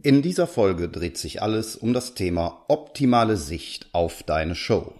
In 0.00 0.22
dieser 0.22 0.46
Folge 0.46 0.88
dreht 0.88 1.18
sich 1.18 1.42
alles 1.42 1.74
um 1.74 1.92
das 1.92 2.14
Thema 2.14 2.64
optimale 2.68 3.36
Sicht 3.36 3.88
auf 3.92 4.22
deine 4.22 4.54
Show. 4.54 4.94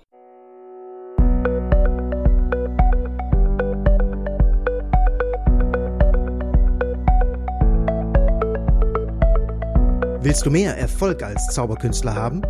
Willst 10.21 10.45
du 10.45 10.51
mehr 10.51 10.77
Erfolg 10.77 11.23
als 11.23 11.47
Zauberkünstler 11.55 12.17
haben? 12.17 12.43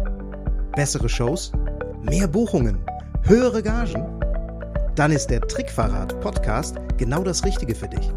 Bessere 0.75 1.11
Shows? 1.11 1.53
Mehr 2.01 2.27
Buchungen? 2.27 2.79
Höhere 3.25 3.63
Gagen? 3.63 4.07
Dann 4.95 5.13
ist 5.13 5.27
der 5.27 5.43
Trickverrat 5.43 6.19
Podcast 6.23 6.77
genau 6.97 7.23
das 7.23 7.45
Richtige 7.45 7.75
für 7.75 7.89
dich. 7.89 8.11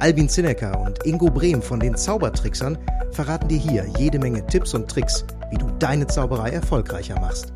Albin 0.00 0.28
Zinecker 0.28 0.78
und 0.82 1.06
Ingo 1.06 1.30
Brehm 1.30 1.62
von 1.62 1.80
den 1.80 1.96
Zaubertricksern 1.96 2.76
verraten 3.14 3.48
dir 3.48 3.58
hier 3.58 3.86
jede 3.96 4.18
Menge 4.18 4.44
Tipps 4.46 4.74
und 4.74 4.90
Tricks, 4.90 5.24
wie 5.50 5.56
du 5.56 5.70
deine 5.78 6.06
Zauberei 6.08 6.50
erfolgreicher 6.50 7.18
machst. 7.20 7.52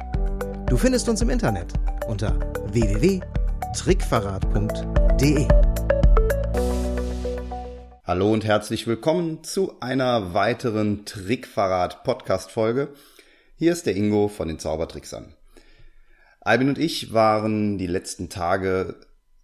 Du 0.69 0.77
findest 0.77 1.09
uns 1.09 1.21
im 1.21 1.31
Internet 1.31 1.73
unter 2.07 2.39
www.trickverrat.de. 2.73 5.49
Hallo 8.05 8.33
und 8.33 8.45
herzlich 8.45 8.87
willkommen 8.87 9.43
zu 9.43 9.81
einer 9.81 10.33
weiteren 10.33 11.05
Trickverrat 11.05 12.05
Podcast 12.05 12.53
Folge. 12.53 12.91
Hier 13.57 13.73
ist 13.73 13.87
der 13.87 13.97
Ingo 13.97 14.29
von 14.29 14.47
den 14.47 14.61
Zaubertricksern. 14.61 15.35
Albin 16.41 16.69
und 16.69 16.79
ich 16.79 17.13
waren 17.13 17.79
die 17.79 17.89
letzten 17.89 18.29
Tage 18.29 18.95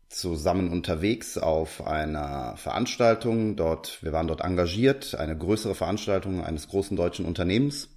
zusammen 0.09 0.71
unterwegs 0.71 1.39
auf 1.39 1.87
einer 1.87 2.57
Veranstaltung. 2.57 3.57
Dort, 3.57 4.03
wir 4.03 4.13
waren 4.13 4.29
dort 4.29 4.43
engagiert, 4.43 5.15
eine 5.15 5.37
größere 5.37 5.75
Veranstaltung 5.75 6.45
eines 6.45 6.69
großen 6.69 6.97
deutschen 6.97 7.25
Unternehmens. 7.25 7.89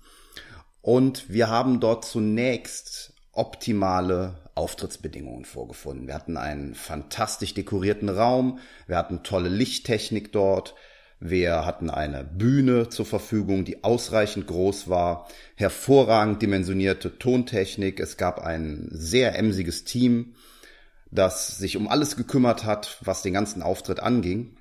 Und 0.81 1.29
wir 1.29 1.49
haben 1.49 1.79
dort 1.79 2.05
zunächst 2.05 3.13
optimale 3.31 4.35
Auftrittsbedingungen 4.55 5.45
vorgefunden. 5.45 6.07
Wir 6.07 6.15
hatten 6.15 6.37
einen 6.37 6.73
fantastisch 6.73 7.53
dekorierten 7.53 8.09
Raum, 8.09 8.59
wir 8.87 8.97
hatten 8.97 9.21
tolle 9.23 9.49
Lichttechnik 9.49 10.31
dort, 10.31 10.73
wir 11.19 11.65
hatten 11.65 11.89
eine 11.89 12.23
Bühne 12.23 12.89
zur 12.89 13.05
Verfügung, 13.05 13.65
die 13.65 13.83
ausreichend 13.83 14.47
groß 14.47 14.87
war, 14.87 15.27
hervorragend 15.55 16.41
dimensionierte 16.41 17.17
Tontechnik, 17.17 17.99
es 17.99 18.17
gab 18.17 18.39
ein 18.39 18.87
sehr 18.91 19.37
emsiges 19.37 19.83
Team, 19.83 20.35
das 21.11 21.57
sich 21.57 21.77
um 21.77 21.87
alles 21.87 22.15
gekümmert 22.15 22.65
hat, 22.65 22.97
was 23.01 23.21
den 23.21 23.33
ganzen 23.33 23.61
Auftritt 23.61 23.99
anging. 23.99 24.57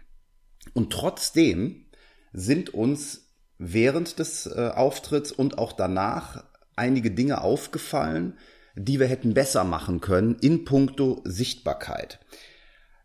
Und 0.75 0.93
trotzdem 0.93 1.87
sind 2.33 2.73
uns 2.73 3.33
während 3.59 4.19
des 4.19 4.47
äh, 4.47 4.71
Auftritts 4.75 5.33
und 5.33 5.59
auch 5.59 5.73
danach 5.73 6.45
einige 6.77 7.11
Dinge 7.11 7.41
aufgefallen, 7.41 8.39
die 8.75 9.01
wir 9.01 9.07
hätten 9.07 9.33
besser 9.33 9.65
machen 9.65 10.01
können 10.01 10.37
in 10.41 10.65
puncto 10.65 11.23
Sichtbarkeit. 11.25 12.21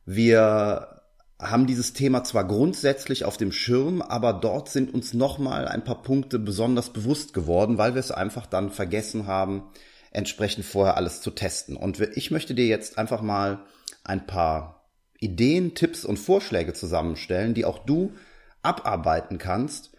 Wir 0.06 1.02
haben 1.40 1.66
dieses 1.66 1.94
Thema 1.94 2.24
zwar 2.24 2.46
grundsätzlich 2.46 3.26
auf 3.26 3.38
dem 3.38 3.52
Schirm, 3.52 4.02
aber 4.02 4.34
dort 4.34 4.70
sind 4.70 4.94
uns 4.94 5.14
nochmal 5.14 5.68
ein 5.68 5.84
paar 5.84 6.02
Punkte 6.04 6.38
besonders 6.38 6.92
bewusst 6.92 7.34
geworden, 7.34 7.78
weil 7.78 7.96
wir 7.96 8.00
es 8.00 8.12
einfach 8.12 8.46
dann 8.46 8.70
vergessen 8.70 9.26
haben, 9.26 9.64
entsprechend 10.12 10.66
vorher 10.66 10.98
alles 10.98 11.22
zu 11.22 11.32
testen. 11.32 11.76
Und 11.76 12.00
ich 12.00 12.32
möchte 12.32 12.54
dir 12.54 12.68
jetzt 12.68 12.98
einfach 12.98 13.22
mal 13.22 13.66
ein 14.04 14.28
paar 14.28 14.90
Ideen, 15.20 15.76
Tipps 15.76 16.06
und 16.06 16.18
Vorschläge 16.18 16.74
zusammenstellen, 16.74 17.54
die 17.54 17.66
auch 17.66 17.80
du 17.80 18.14
abarbeiten 18.62 19.38
kannst, 19.38 19.92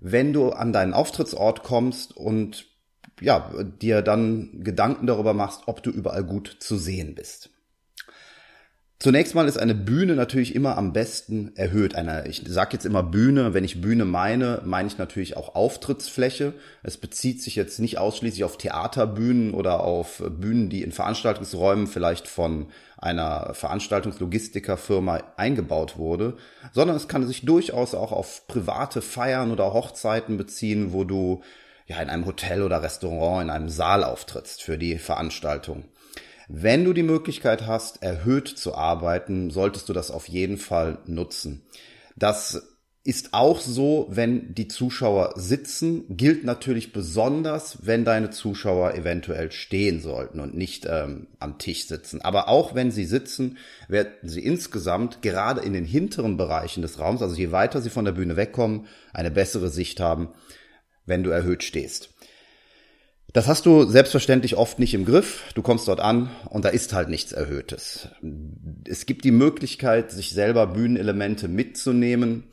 wenn 0.00 0.32
du 0.32 0.50
an 0.50 0.72
deinen 0.72 0.94
Auftrittsort 0.94 1.62
kommst 1.62 2.16
und 2.16 2.66
ja, 3.20 3.50
dir 3.80 4.02
dann 4.02 4.62
Gedanken 4.62 5.06
darüber 5.06 5.32
machst, 5.32 5.62
ob 5.66 5.82
du 5.82 5.90
überall 5.90 6.24
gut 6.24 6.56
zu 6.60 6.76
sehen 6.76 7.14
bist. 7.14 7.50
Zunächst 8.98 9.34
mal 9.34 9.46
ist 9.46 9.58
eine 9.58 9.74
Bühne 9.74 10.14
natürlich 10.14 10.54
immer 10.54 10.78
am 10.78 10.94
besten 10.94 11.54
erhöht. 11.54 11.94
Eine, 11.94 12.26
ich 12.28 12.42
sage 12.46 12.70
jetzt 12.72 12.86
immer 12.86 13.02
Bühne, 13.02 13.52
wenn 13.52 13.62
ich 13.62 13.82
Bühne 13.82 14.06
meine, 14.06 14.62
meine 14.64 14.88
ich 14.88 14.96
natürlich 14.96 15.36
auch 15.36 15.54
Auftrittsfläche. 15.54 16.54
Es 16.82 16.96
bezieht 16.96 17.42
sich 17.42 17.56
jetzt 17.56 17.78
nicht 17.78 17.98
ausschließlich 17.98 18.42
auf 18.44 18.56
Theaterbühnen 18.56 19.52
oder 19.52 19.80
auf 19.80 20.22
Bühnen, 20.26 20.70
die 20.70 20.82
in 20.82 20.92
Veranstaltungsräumen 20.92 21.88
vielleicht 21.88 22.26
von 22.26 22.68
einer 22.96 23.52
Veranstaltungslogistikerfirma 23.52 25.22
eingebaut 25.36 25.98
wurde, 25.98 26.38
sondern 26.72 26.96
es 26.96 27.06
kann 27.06 27.26
sich 27.26 27.44
durchaus 27.44 27.94
auch 27.94 28.12
auf 28.12 28.46
private 28.46 29.02
Feiern 29.02 29.50
oder 29.52 29.74
Hochzeiten 29.74 30.38
beziehen, 30.38 30.94
wo 30.94 31.04
du 31.04 31.42
ja 31.86 32.00
in 32.00 32.08
einem 32.08 32.24
Hotel 32.24 32.62
oder 32.62 32.82
Restaurant 32.82 33.44
in 33.44 33.50
einem 33.50 33.68
Saal 33.68 34.04
auftrittst 34.04 34.62
für 34.62 34.78
die 34.78 34.96
Veranstaltung. 34.96 35.84
Wenn 36.48 36.84
du 36.84 36.92
die 36.92 37.02
Möglichkeit 37.02 37.66
hast, 37.66 38.02
erhöht 38.02 38.48
zu 38.48 38.74
arbeiten, 38.74 39.50
solltest 39.50 39.88
du 39.88 39.92
das 39.92 40.10
auf 40.10 40.28
jeden 40.28 40.58
Fall 40.58 40.98
nutzen. 41.06 41.62
Das 42.16 42.76
ist 43.06 43.34
auch 43.34 43.60
so, 43.60 44.08
wenn 44.10 44.52
die 44.54 44.66
Zuschauer 44.66 45.34
sitzen, 45.36 46.04
gilt 46.08 46.42
natürlich 46.42 46.92
besonders, 46.92 47.86
wenn 47.86 48.04
deine 48.04 48.30
Zuschauer 48.30 48.94
eventuell 48.94 49.52
stehen 49.52 50.00
sollten 50.00 50.40
und 50.40 50.56
nicht 50.56 50.86
ähm, 50.90 51.28
am 51.38 51.58
Tisch 51.58 51.86
sitzen. 51.86 52.20
Aber 52.20 52.48
auch 52.48 52.74
wenn 52.74 52.90
sie 52.90 53.04
sitzen, 53.04 53.58
werden 53.86 54.12
sie 54.24 54.44
insgesamt 54.44 55.22
gerade 55.22 55.60
in 55.60 55.72
den 55.72 55.84
hinteren 55.84 56.36
Bereichen 56.36 56.82
des 56.82 56.98
Raums, 56.98 57.22
also 57.22 57.36
je 57.36 57.52
weiter 57.52 57.80
sie 57.80 57.90
von 57.90 58.04
der 58.04 58.12
Bühne 58.12 58.36
wegkommen, 58.36 58.86
eine 59.12 59.30
bessere 59.30 59.68
Sicht 59.68 60.00
haben, 60.00 60.30
wenn 61.04 61.22
du 61.22 61.30
erhöht 61.30 61.62
stehst. 61.62 62.15
Das 63.36 63.48
hast 63.48 63.66
du 63.66 63.84
selbstverständlich 63.84 64.56
oft 64.56 64.78
nicht 64.78 64.94
im 64.94 65.04
Griff. 65.04 65.42
Du 65.54 65.60
kommst 65.60 65.86
dort 65.88 66.00
an 66.00 66.30
und 66.48 66.64
da 66.64 66.70
ist 66.70 66.94
halt 66.94 67.10
nichts 67.10 67.32
Erhöhtes. 67.32 68.08
Es 68.88 69.04
gibt 69.04 69.26
die 69.26 69.30
Möglichkeit, 69.30 70.10
sich 70.10 70.30
selber 70.30 70.66
Bühnenelemente 70.68 71.46
mitzunehmen. 71.46 72.44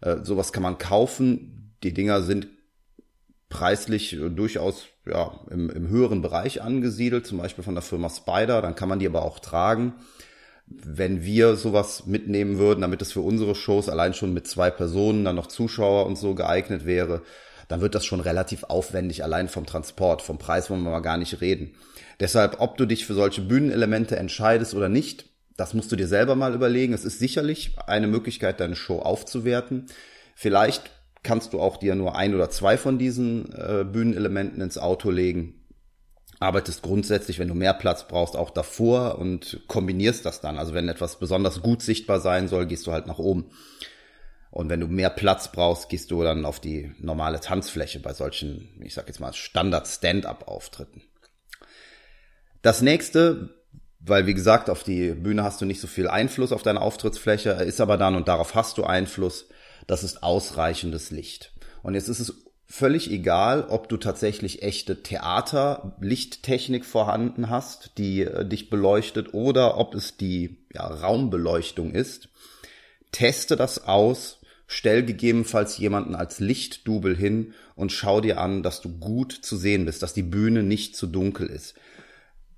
Äh, 0.00 0.16
sowas 0.24 0.52
kann 0.52 0.64
man 0.64 0.78
kaufen. 0.78 1.76
Die 1.84 1.94
Dinger 1.94 2.22
sind 2.22 2.48
preislich 3.50 4.18
durchaus 4.34 4.86
ja, 5.06 5.30
im, 5.48 5.70
im 5.70 5.86
höheren 5.86 6.22
Bereich 6.22 6.60
angesiedelt, 6.60 7.24
zum 7.24 7.38
Beispiel 7.38 7.62
von 7.62 7.76
der 7.76 7.82
Firma 7.82 8.10
Spider. 8.10 8.60
Dann 8.62 8.74
kann 8.74 8.88
man 8.88 8.98
die 8.98 9.06
aber 9.06 9.22
auch 9.22 9.38
tragen. 9.38 9.94
Wenn 10.66 11.22
wir 11.22 11.54
sowas 11.54 12.06
mitnehmen 12.06 12.58
würden, 12.58 12.80
damit 12.80 13.00
es 13.00 13.12
für 13.12 13.20
unsere 13.20 13.54
Shows 13.54 13.88
allein 13.88 14.12
schon 14.12 14.34
mit 14.34 14.48
zwei 14.48 14.70
Personen, 14.70 15.24
dann 15.24 15.36
noch 15.36 15.46
Zuschauer 15.46 16.04
und 16.04 16.18
so 16.18 16.34
geeignet 16.34 16.84
wäre, 16.84 17.22
dann 17.72 17.80
wird 17.80 17.94
das 17.94 18.04
schon 18.04 18.20
relativ 18.20 18.64
aufwendig 18.64 19.24
allein 19.24 19.48
vom 19.48 19.64
Transport. 19.64 20.20
Vom 20.20 20.36
Preis 20.36 20.68
wollen 20.68 20.82
wir 20.82 20.90
mal 20.90 21.00
gar 21.00 21.16
nicht 21.16 21.40
reden. 21.40 21.74
Deshalb, 22.20 22.60
ob 22.60 22.76
du 22.76 22.84
dich 22.84 23.06
für 23.06 23.14
solche 23.14 23.40
Bühnenelemente 23.40 24.16
entscheidest 24.16 24.74
oder 24.74 24.90
nicht, 24.90 25.30
das 25.56 25.72
musst 25.72 25.90
du 25.90 25.96
dir 25.96 26.06
selber 26.06 26.36
mal 26.36 26.54
überlegen. 26.54 26.92
Es 26.92 27.06
ist 27.06 27.18
sicherlich 27.18 27.74
eine 27.86 28.08
Möglichkeit, 28.08 28.60
deine 28.60 28.76
Show 28.76 28.98
aufzuwerten. 28.98 29.86
Vielleicht 30.34 30.90
kannst 31.22 31.54
du 31.54 31.60
auch 31.60 31.78
dir 31.78 31.94
nur 31.94 32.14
ein 32.14 32.34
oder 32.34 32.50
zwei 32.50 32.76
von 32.76 32.98
diesen 32.98 33.50
äh, 33.54 33.86
Bühnenelementen 33.90 34.60
ins 34.60 34.76
Auto 34.76 35.10
legen. 35.10 35.54
Arbeitest 36.40 36.82
grundsätzlich, 36.82 37.38
wenn 37.38 37.48
du 37.48 37.54
mehr 37.54 37.72
Platz 37.72 38.06
brauchst, 38.06 38.36
auch 38.36 38.50
davor 38.50 39.18
und 39.18 39.60
kombinierst 39.66 40.26
das 40.26 40.42
dann. 40.42 40.58
Also 40.58 40.74
wenn 40.74 40.90
etwas 40.90 41.18
besonders 41.18 41.62
gut 41.62 41.80
sichtbar 41.80 42.20
sein 42.20 42.48
soll, 42.48 42.66
gehst 42.66 42.86
du 42.86 42.92
halt 42.92 43.06
nach 43.06 43.18
oben. 43.18 43.46
Und 44.52 44.68
wenn 44.68 44.80
du 44.80 44.86
mehr 44.86 45.08
Platz 45.08 45.50
brauchst, 45.50 45.88
gehst 45.88 46.10
du 46.10 46.22
dann 46.22 46.44
auf 46.44 46.60
die 46.60 46.92
normale 46.98 47.40
Tanzfläche 47.40 48.00
bei 48.00 48.12
solchen, 48.12 48.68
ich 48.84 48.92
sag 48.92 49.08
jetzt 49.08 49.18
mal, 49.18 49.32
Standard-Stand-up-Auftritten. 49.32 51.02
Das 52.60 52.82
nächste, 52.82 53.54
weil 53.98 54.26
wie 54.26 54.34
gesagt, 54.34 54.68
auf 54.68 54.84
die 54.84 55.12
Bühne 55.12 55.42
hast 55.42 55.62
du 55.62 55.64
nicht 55.64 55.80
so 55.80 55.86
viel 55.86 56.06
Einfluss 56.06 56.52
auf 56.52 56.62
deine 56.62 56.82
Auftrittsfläche, 56.82 57.52
ist 57.52 57.80
aber 57.80 57.96
dann 57.96 58.14
und 58.14 58.28
darauf 58.28 58.54
hast 58.54 58.76
du 58.76 58.84
Einfluss, 58.84 59.48
das 59.86 60.04
ist 60.04 60.22
ausreichendes 60.22 61.10
Licht. 61.10 61.54
Und 61.82 61.94
jetzt 61.94 62.08
ist 62.08 62.20
es 62.20 62.34
völlig 62.66 63.10
egal, 63.10 63.64
ob 63.70 63.88
du 63.88 63.96
tatsächlich 63.96 64.62
echte 64.62 65.02
Theater-Lichttechnik 65.02 66.84
vorhanden 66.84 67.48
hast, 67.48 67.96
die 67.96 68.20
äh, 68.20 68.44
dich 68.44 68.68
beleuchtet, 68.68 69.32
oder 69.32 69.78
ob 69.78 69.94
es 69.94 70.18
die 70.18 70.66
ja, 70.74 70.86
Raumbeleuchtung 70.86 71.94
ist. 71.94 72.28
Teste 73.12 73.56
das 73.56 73.88
aus 73.88 74.41
Stell 74.74 75.04
gegebenenfalls 75.04 75.76
jemanden 75.76 76.14
als 76.14 76.40
Lichtdubel 76.40 77.14
hin 77.14 77.52
und 77.76 77.92
schau 77.92 78.22
dir 78.22 78.40
an, 78.40 78.62
dass 78.62 78.80
du 78.80 78.88
gut 78.88 79.32
zu 79.32 79.58
sehen 79.58 79.84
bist, 79.84 80.02
dass 80.02 80.14
die 80.14 80.22
Bühne 80.22 80.62
nicht 80.62 80.96
zu 80.96 81.06
dunkel 81.06 81.48
ist. 81.48 81.74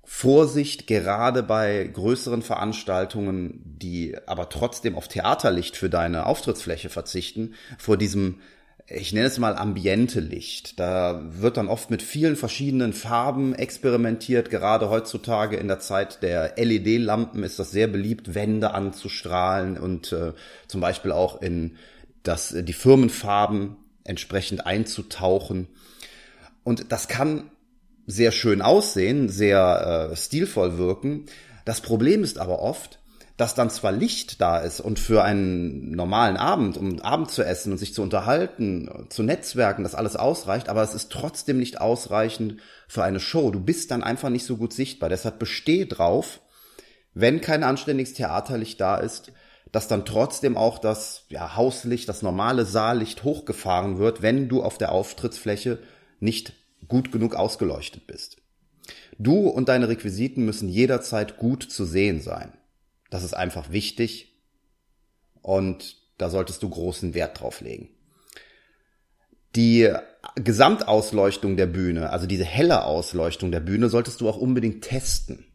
Vorsicht, 0.05 0.87
gerade 0.87 1.43
bei 1.43 1.83
größeren 1.91 2.41
Veranstaltungen, 2.41 3.59
die 3.65 4.15
aber 4.27 4.47
trotzdem 4.47 4.95
auf 4.95 5.09
Theaterlicht 5.09 5.75
für 5.75 5.89
deine 5.89 6.25
Auftrittsfläche 6.25 6.87
verzichten, 6.87 7.55
vor 7.77 7.97
diesem 7.97 8.39
ich 8.87 9.13
nenne 9.13 9.25
es 9.25 9.39
mal 9.39 9.55
ambiente 9.55 10.19
Licht. 10.19 10.79
Da 10.79 11.19
wird 11.29 11.57
dann 11.57 11.69
oft 11.69 11.89
mit 11.89 12.03
vielen 12.03 12.35
verschiedenen 12.35 12.93
Farben 12.93 13.55
experimentiert. 13.55 14.51
Gerade 14.51 14.91
heutzutage 14.91 15.57
in 15.57 15.67
der 15.67 15.79
Zeit 15.79 16.21
der 16.21 16.53
LED-Lampen 16.55 17.41
ist 17.41 17.57
das 17.57 17.71
sehr 17.71 17.87
beliebt, 17.87 18.35
Wände 18.35 18.75
anzustrahlen 18.75 19.79
und 19.79 20.11
äh, 20.11 20.33
zum 20.67 20.81
Beispiel 20.81 21.11
auch 21.11 21.41
in 21.41 21.77
dass 22.27 22.51
äh, 22.51 22.63
die 22.63 22.73
Firmenfarben 22.73 23.77
entsprechend 24.03 24.65
einzutauchen. 24.65 25.67
Und 26.63 26.91
das 26.91 27.07
kann 27.07 27.49
sehr 28.07 28.31
schön 28.31 28.61
aussehen, 28.61 29.29
sehr 29.29 30.09
äh, 30.11 30.15
stilvoll 30.15 30.77
wirken. 30.77 31.25
Das 31.65 31.81
Problem 31.81 32.23
ist 32.23 32.37
aber 32.37 32.59
oft, 32.59 32.99
dass 33.37 33.55
dann 33.55 33.69
zwar 33.69 33.91
Licht 33.91 34.39
da 34.39 34.59
ist 34.59 34.79
und 34.79 34.97
für 34.97 35.23
einen 35.23 35.91
normalen 35.91 36.37
Abend, 36.37 36.77
um 36.77 37.01
Abend 37.01 37.31
zu 37.31 37.43
essen 37.43 37.73
und 37.73 37.77
sich 37.77 37.93
zu 37.93 38.01
unterhalten, 38.01 39.07
zu 39.09 39.23
netzwerken, 39.23 39.83
das 39.83 39.95
alles 39.95 40.15
ausreicht, 40.15 40.69
aber 40.69 40.83
es 40.83 40.93
ist 40.93 41.11
trotzdem 41.11 41.57
nicht 41.57 41.81
ausreichend 41.81 42.61
für 42.87 43.03
eine 43.03 43.19
Show. 43.19 43.51
Du 43.51 43.59
bist 43.59 43.91
dann 43.91 44.03
einfach 44.03 44.29
nicht 44.29 44.45
so 44.45 44.55
gut 44.55 44.71
sichtbar. 44.71 45.09
Deshalb 45.09 45.37
bestehe 45.37 45.85
drauf, 45.85 46.39
wenn 47.13 47.41
kein 47.41 47.63
anständiges 47.63 48.13
Theaterlicht 48.13 48.79
da 48.79 48.97
ist, 48.97 49.33
dass 49.75 49.89
dann 49.89 50.05
trotzdem 50.05 50.55
auch 50.55 50.79
das 50.79 51.25
ja, 51.27 51.57
Hauslicht, 51.57 52.07
das 52.07 52.21
normale 52.21 52.63
Saallicht 52.63 53.25
hochgefahren 53.25 53.97
wird, 53.97 54.21
wenn 54.21 54.47
du 54.47 54.63
auf 54.63 54.77
der 54.77 54.93
Auftrittsfläche 54.93 55.79
nicht 56.21 56.53
gut 56.87 57.11
genug 57.11 57.35
ausgeleuchtet 57.35 58.07
bist. 58.07 58.37
Du 59.17 59.49
und 59.49 59.67
deine 59.67 59.89
Requisiten 59.89 60.45
müssen 60.45 60.69
jederzeit 60.69 61.35
gut 61.35 61.63
zu 61.63 61.83
sehen 61.83 62.21
sein. 62.21 62.53
Das 63.09 63.25
ist 63.25 63.33
einfach 63.33 63.69
wichtig 63.69 64.39
und 65.41 65.97
da 66.17 66.29
solltest 66.29 66.63
du 66.63 66.69
großen 66.69 67.13
Wert 67.13 67.41
drauf 67.41 67.59
legen. 67.59 67.89
Die 69.57 69.91
Gesamtausleuchtung 70.35 71.57
der 71.57 71.67
Bühne, 71.67 72.11
also 72.11 72.27
diese 72.27 72.45
helle 72.45 72.85
Ausleuchtung 72.85 73.51
der 73.51 73.59
Bühne, 73.59 73.89
solltest 73.89 74.21
du 74.21 74.29
auch 74.29 74.37
unbedingt 74.37 74.85
testen. 74.85 75.45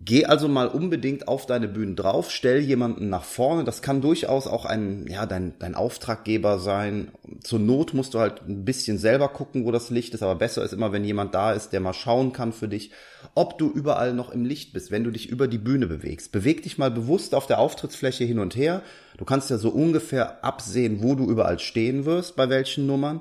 Geh 0.00 0.24
also 0.24 0.48
mal 0.48 0.66
unbedingt 0.66 1.28
auf 1.28 1.46
deine 1.46 1.68
Bühne 1.68 1.94
drauf, 1.94 2.30
stell 2.30 2.58
jemanden 2.58 3.08
nach 3.08 3.22
vorne. 3.22 3.62
Das 3.62 3.80
kann 3.80 4.00
durchaus 4.00 4.48
auch 4.48 4.64
ein, 4.64 5.06
ja, 5.08 5.24
dein, 5.24 5.54
dein 5.60 5.76
Auftraggeber 5.76 6.58
sein. 6.58 7.12
Zur 7.42 7.60
Not 7.60 7.94
musst 7.94 8.12
du 8.12 8.18
halt 8.18 8.42
ein 8.48 8.64
bisschen 8.64 8.98
selber 8.98 9.28
gucken, 9.28 9.64
wo 9.64 9.70
das 9.70 9.90
Licht 9.90 10.12
ist, 10.12 10.22
aber 10.22 10.34
besser 10.34 10.64
ist 10.64 10.72
immer, 10.72 10.90
wenn 10.92 11.04
jemand 11.04 11.34
da 11.34 11.52
ist, 11.52 11.70
der 11.70 11.78
mal 11.78 11.92
schauen 11.92 12.32
kann 12.32 12.52
für 12.52 12.66
dich, 12.66 12.90
ob 13.34 13.56
du 13.56 13.70
überall 13.70 14.14
noch 14.14 14.30
im 14.30 14.44
Licht 14.44 14.72
bist, 14.72 14.90
wenn 14.90 15.04
du 15.04 15.12
dich 15.12 15.28
über 15.28 15.46
die 15.46 15.58
Bühne 15.58 15.86
bewegst. 15.86 16.32
Beweg 16.32 16.64
dich 16.64 16.76
mal 16.76 16.90
bewusst 16.90 17.32
auf 17.34 17.46
der 17.46 17.60
Auftrittsfläche 17.60 18.24
hin 18.24 18.40
und 18.40 18.56
her. 18.56 18.82
Du 19.16 19.24
kannst 19.24 19.48
ja 19.48 19.58
so 19.58 19.70
ungefähr 19.70 20.44
absehen, 20.44 21.04
wo 21.04 21.14
du 21.14 21.30
überall 21.30 21.60
stehen 21.60 22.04
wirst, 22.04 22.34
bei 22.34 22.48
welchen 22.48 22.86
Nummern 22.86 23.20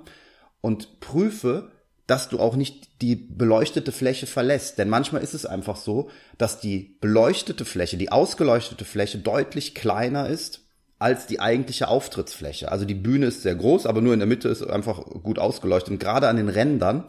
und 0.59 0.99
prüfe, 1.01 1.69
dass 2.07 2.29
du 2.29 2.39
auch 2.39 2.55
nicht 2.55 3.01
die 3.01 3.15
beleuchtete 3.15 3.91
Fläche 3.91 4.27
verlässt. 4.27 4.77
Denn 4.77 4.89
manchmal 4.89 5.23
ist 5.23 5.33
es 5.33 5.45
einfach 5.45 5.77
so, 5.77 6.09
dass 6.37 6.59
die 6.59 6.97
beleuchtete 6.99 7.65
Fläche, 7.65 7.97
die 7.97 8.11
ausgeleuchtete 8.11 8.85
Fläche 8.85 9.19
deutlich 9.19 9.73
kleiner 9.73 10.27
ist 10.27 10.61
als 10.99 11.27
die 11.27 11.39
eigentliche 11.39 11.87
Auftrittsfläche. 11.87 12.71
Also 12.71 12.85
die 12.85 12.93
Bühne 12.93 13.27
ist 13.27 13.41
sehr 13.41 13.55
groß, 13.55 13.85
aber 13.85 14.01
nur 14.01 14.13
in 14.13 14.19
der 14.19 14.27
Mitte 14.27 14.49
ist 14.49 14.63
einfach 14.63 15.03
gut 15.23 15.39
ausgeleuchtet. 15.39 15.91
Und 15.91 15.99
gerade 15.99 16.27
an 16.27 16.37
den 16.37 16.49
Rändern 16.49 17.05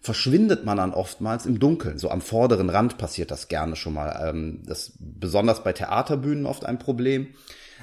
verschwindet 0.00 0.64
man 0.64 0.76
dann 0.76 0.94
oftmals 0.94 1.46
im 1.46 1.58
Dunkeln. 1.58 1.98
So 1.98 2.10
am 2.10 2.20
vorderen 2.20 2.70
Rand 2.70 2.98
passiert 2.98 3.30
das 3.30 3.48
gerne 3.48 3.76
schon 3.76 3.94
mal. 3.94 4.28
Ähm, 4.28 4.62
das 4.66 4.88
ist 4.88 4.92
besonders 4.98 5.64
bei 5.64 5.72
Theaterbühnen 5.72 6.46
oft 6.46 6.64
ein 6.64 6.78
Problem. 6.78 7.28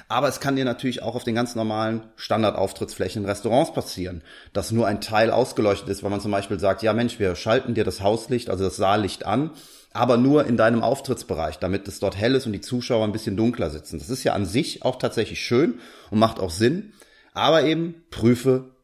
Aber 0.08 0.28
es 0.28 0.38
kann 0.38 0.54
dir 0.54 0.64
natürlich 0.64 1.02
auch 1.02 1.16
auf 1.16 1.24
den 1.24 1.34
ganz 1.34 1.56
normalen 1.56 2.02
Standardauftrittsflächen 2.14 3.22
in 3.22 3.28
Restaurants 3.28 3.72
passieren, 3.72 4.22
dass 4.52 4.70
nur 4.70 4.86
ein 4.86 5.00
Teil 5.00 5.30
ausgeleuchtet 5.30 5.88
ist, 5.88 6.02
weil 6.02 6.10
man 6.10 6.20
zum 6.20 6.30
Beispiel 6.30 6.60
sagt, 6.60 6.82
ja 6.82 6.92
Mensch, 6.92 7.18
wir 7.18 7.34
schalten 7.34 7.74
dir 7.74 7.84
das 7.84 8.00
Hauslicht, 8.00 8.48
also 8.48 8.64
das 8.64 8.76
Saallicht 8.76 9.26
an, 9.26 9.50
aber 9.92 10.16
nur 10.16 10.46
in 10.46 10.56
deinem 10.56 10.82
Auftrittsbereich, 10.82 11.58
damit 11.58 11.88
es 11.88 11.98
dort 11.98 12.16
hell 12.16 12.36
ist 12.36 12.46
und 12.46 12.52
die 12.52 12.60
Zuschauer 12.60 13.04
ein 13.04 13.12
bisschen 13.12 13.36
dunkler 13.36 13.70
sitzen. 13.70 13.98
Das 13.98 14.10
ist 14.10 14.22
ja 14.22 14.34
an 14.34 14.46
sich 14.46 14.84
auch 14.84 14.96
tatsächlich 14.96 15.40
schön 15.40 15.80
und 16.10 16.20
macht 16.20 16.38
auch 16.38 16.50
Sinn, 16.50 16.92
aber 17.34 17.64
eben 17.64 18.04
prüfe 18.10 18.75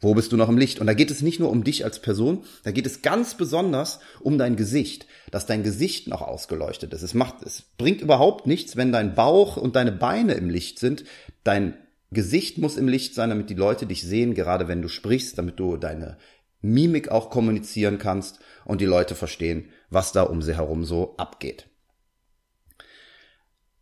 wo 0.00 0.14
bist 0.14 0.30
du 0.32 0.36
noch 0.36 0.48
im 0.48 0.58
Licht? 0.58 0.80
Und 0.80 0.86
da 0.86 0.94
geht 0.94 1.10
es 1.10 1.22
nicht 1.22 1.40
nur 1.40 1.50
um 1.50 1.64
dich 1.64 1.84
als 1.84 2.00
Person, 2.00 2.44
da 2.62 2.70
geht 2.70 2.86
es 2.86 3.02
ganz 3.02 3.34
besonders 3.34 3.98
um 4.20 4.38
dein 4.38 4.56
Gesicht, 4.56 5.06
dass 5.30 5.46
dein 5.46 5.62
Gesicht 5.62 6.08
noch 6.08 6.22
ausgeleuchtet 6.22 6.92
ist. 6.94 7.02
Es 7.02 7.14
macht, 7.14 7.42
es 7.42 7.62
bringt 7.76 8.00
überhaupt 8.00 8.46
nichts, 8.46 8.76
wenn 8.76 8.92
dein 8.92 9.14
Bauch 9.14 9.56
und 9.56 9.76
deine 9.76 9.92
Beine 9.92 10.34
im 10.34 10.50
Licht 10.50 10.78
sind. 10.78 11.04
Dein 11.42 11.76
Gesicht 12.10 12.58
muss 12.58 12.76
im 12.76 12.88
Licht 12.88 13.14
sein, 13.14 13.30
damit 13.30 13.50
die 13.50 13.54
Leute 13.54 13.86
dich 13.86 14.02
sehen, 14.02 14.34
gerade 14.34 14.68
wenn 14.68 14.82
du 14.82 14.88
sprichst, 14.88 15.36
damit 15.36 15.58
du 15.58 15.76
deine 15.76 16.16
Mimik 16.60 17.10
auch 17.10 17.30
kommunizieren 17.30 17.98
kannst 17.98 18.40
und 18.64 18.80
die 18.80 18.86
Leute 18.86 19.14
verstehen, 19.14 19.70
was 19.90 20.12
da 20.12 20.22
um 20.22 20.42
sie 20.42 20.56
herum 20.56 20.84
so 20.84 21.16
abgeht. 21.16 21.68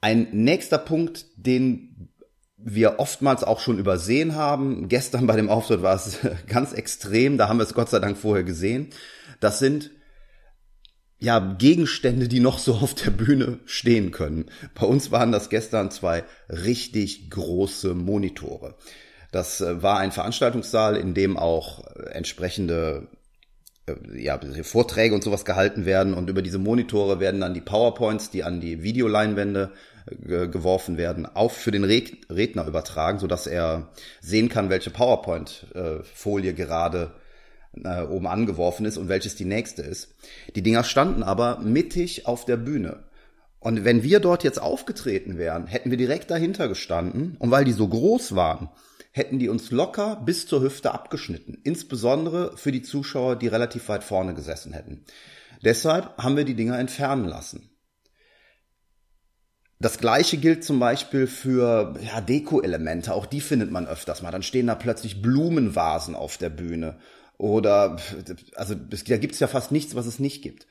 Ein 0.01 0.29
nächster 0.33 0.79
Punkt, 0.79 1.27
den 1.37 2.11
wir 2.57 2.99
oftmals 2.99 3.45
auch 3.45 3.61
schon 3.61 3.79
übersehen 3.79 4.35
haben. 4.35 4.89
Gestern 4.89 5.27
bei 5.27 5.37
dem 5.37 5.51
Auftritt 5.51 5.83
war 5.83 5.95
es 5.95 6.19
ganz 6.49 6.73
extrem, 6.73 7.39
da 7.39 7.49
haben 7.49 7.59
wir 7.59 7.65
es 7.65 7.75
Gott 7.75 7.91
sei 7.91 7.99
Dank 7.99 8.17
vorher 8.17 8.45
gesehen. 8.45 8.89
Das 9.41 9.59
sind 9.59 9.91
ja 11.19 11.39
Gegenstände, 11.39 12.29
die 12.29 12.41
noch 12.41 12.59
so 12.59 12.75
auf 12.75 12.95
der 12.95 13.11
Bühne 13.11 13.59
stehen 13.65 14.11
können. 14.11 14.47
Bei 14.75 14.87
uns 14.87 15.11
waren 15.11 15.33
das 15.33 15.49
gestern 15.49 15.91
zwei 15.91 16.25
richtig 16.49 17.31
große 17.31 17.95
Monitore. 17.95 18.77
Das 19.33 19.61
äh, 19.61 19.83
war 19.83 19.99
ein 19.99 20.13
Veranstaltungssaal, 20.13 20.97
in 20.97 21.15
dem 21.15 21.37
auch 21.37 21.87
äh, 21.87 22.11
entsprechende 22.11 23.09
äh, 23.87 23.95
ja, 24.19 24.39
Vorträge 24.63 25.15
und 25.15 25.25
sowas 25.25 25.45
gehalten 25.45 25.85
werden 25.85 26.15
und 26.15 26.31
über 26.31 26.43
diese 26.43 26.59
Monitore 26.59 27.21
werden 27.21 27.41
dann 27.41 27.55
die 27.55 27.61
PowerPoints, 27.61 28.31
die 28.31 28.45
an 28.45 28.61
die 28.61 28.83
Videoleinwände 28.83 29.73
geworfen 30.07 30.97
werden, 30.97 31.27
auf 31.27 31.53
für 31.53 31.73
den 31.73 31.85
Redner 31.85 32.67
übertragen, 32.67 33.19
so 33.19 33.27
dass 33.27 33.47
er 33.47 33.89
sehen 34.21 34.49
kann, 34.49 34.71
welche 34.71 34.91
PowerPoint-Folie 34.91 36.55
gerade 36.55 37.13
äh, 37.85 38.03
oben 38.03 38.27
angeworfen 38.27 38.87
ist 38.87 38.97
und 38.97 39.09
welches 39.09 39.35
die 39.35 39.45
nächste 39.45 39.83
ist. 39.83 40.15
Die 40.55 40.63
Dinger 40.63 40.85
standen 40.85 41.23
aber 41.23 41.59
mittig 41.59 42.27
auf 42.27 42.45
der 42.45 42.57
Bühne. 42.57 43.05
Und 43.59 43.85
wenn 43.85 44.03
wir 44.03 44.21
dort 44.21 44.45
jetzt 44.45 44.63
aufgetreten 44.63 45.39
wären, 45.39 45.67
hätten 45.67 45.91
wir 45.91 45.99
direkt 45.99 46.31
dahinter 46.31 46.69
gestanden 46.69 47.37
und 47.39 47.51
weil 47.51 47.65
die 47.65 47.73
so 47.73 47.89
groß 47.89 48.37
waren, 48.37 48.69
hätten 49.11 49.39
die 49.39 49.49
uns 49.49 49.71
locker 49.71 50.23
bis 50.25 50.47
zur 50.47 50.63
Hüfte 50.63 50.93
abgeschnitten. 50.93 51.59
Insbesondere 51.65 52.57
für 52.57 52.71
die 52.71 52.83
Zuschauer, 52.83 53.37
die 53.37 53.49
relativ 53.49 53.89
weit 53.89 54.05
vorne 54.05 54.35
gesessen 54.35 54.73
hätten. 54.73 55.05
Deshalb 55.65 56.17
haben 56.19 56.37
wir 56.37 56.45
die 56.45 56.55
Dinger 56.55 56.79
entfernen 56.79 57.25
lassen. 57.25 57.71
Das 59.79 59.99
gleiche 59.99 60.39
gilt 60.39 60.65
zum 60.65 60.79
Beispiel 60.79 61.27
für 61.27 61.95
ja, 62.01 62.21
Deko-Elemente. 62.21 63.13
Auch 63.13 63.27
die 63.27 63.43
findet 63.43 63.71
man 63.71 63.87
öfters 63.87 64.23
mal. 64.23 64.31
Dann 64.31 64.43
stehen 64.43 64.69
da 64.69 64.75
plötzlich 64.75 65.21
Blumenvasen 65.21 66.15
auf 66.15 66.39
der 66.39 66.49
Bühne. 66.49 66.97
Oder, 67.37 67.99
also 68.55 68.75
da 68.75 69.17
gibt's 69.19 69.41
ja 69.41 69.47
fast 69.47 69.73
nichts, 69.73 69.95
was 69.95 70.07
es 70.07 70.19
nicht 70.19 70.43
gibt. 70.43 70.67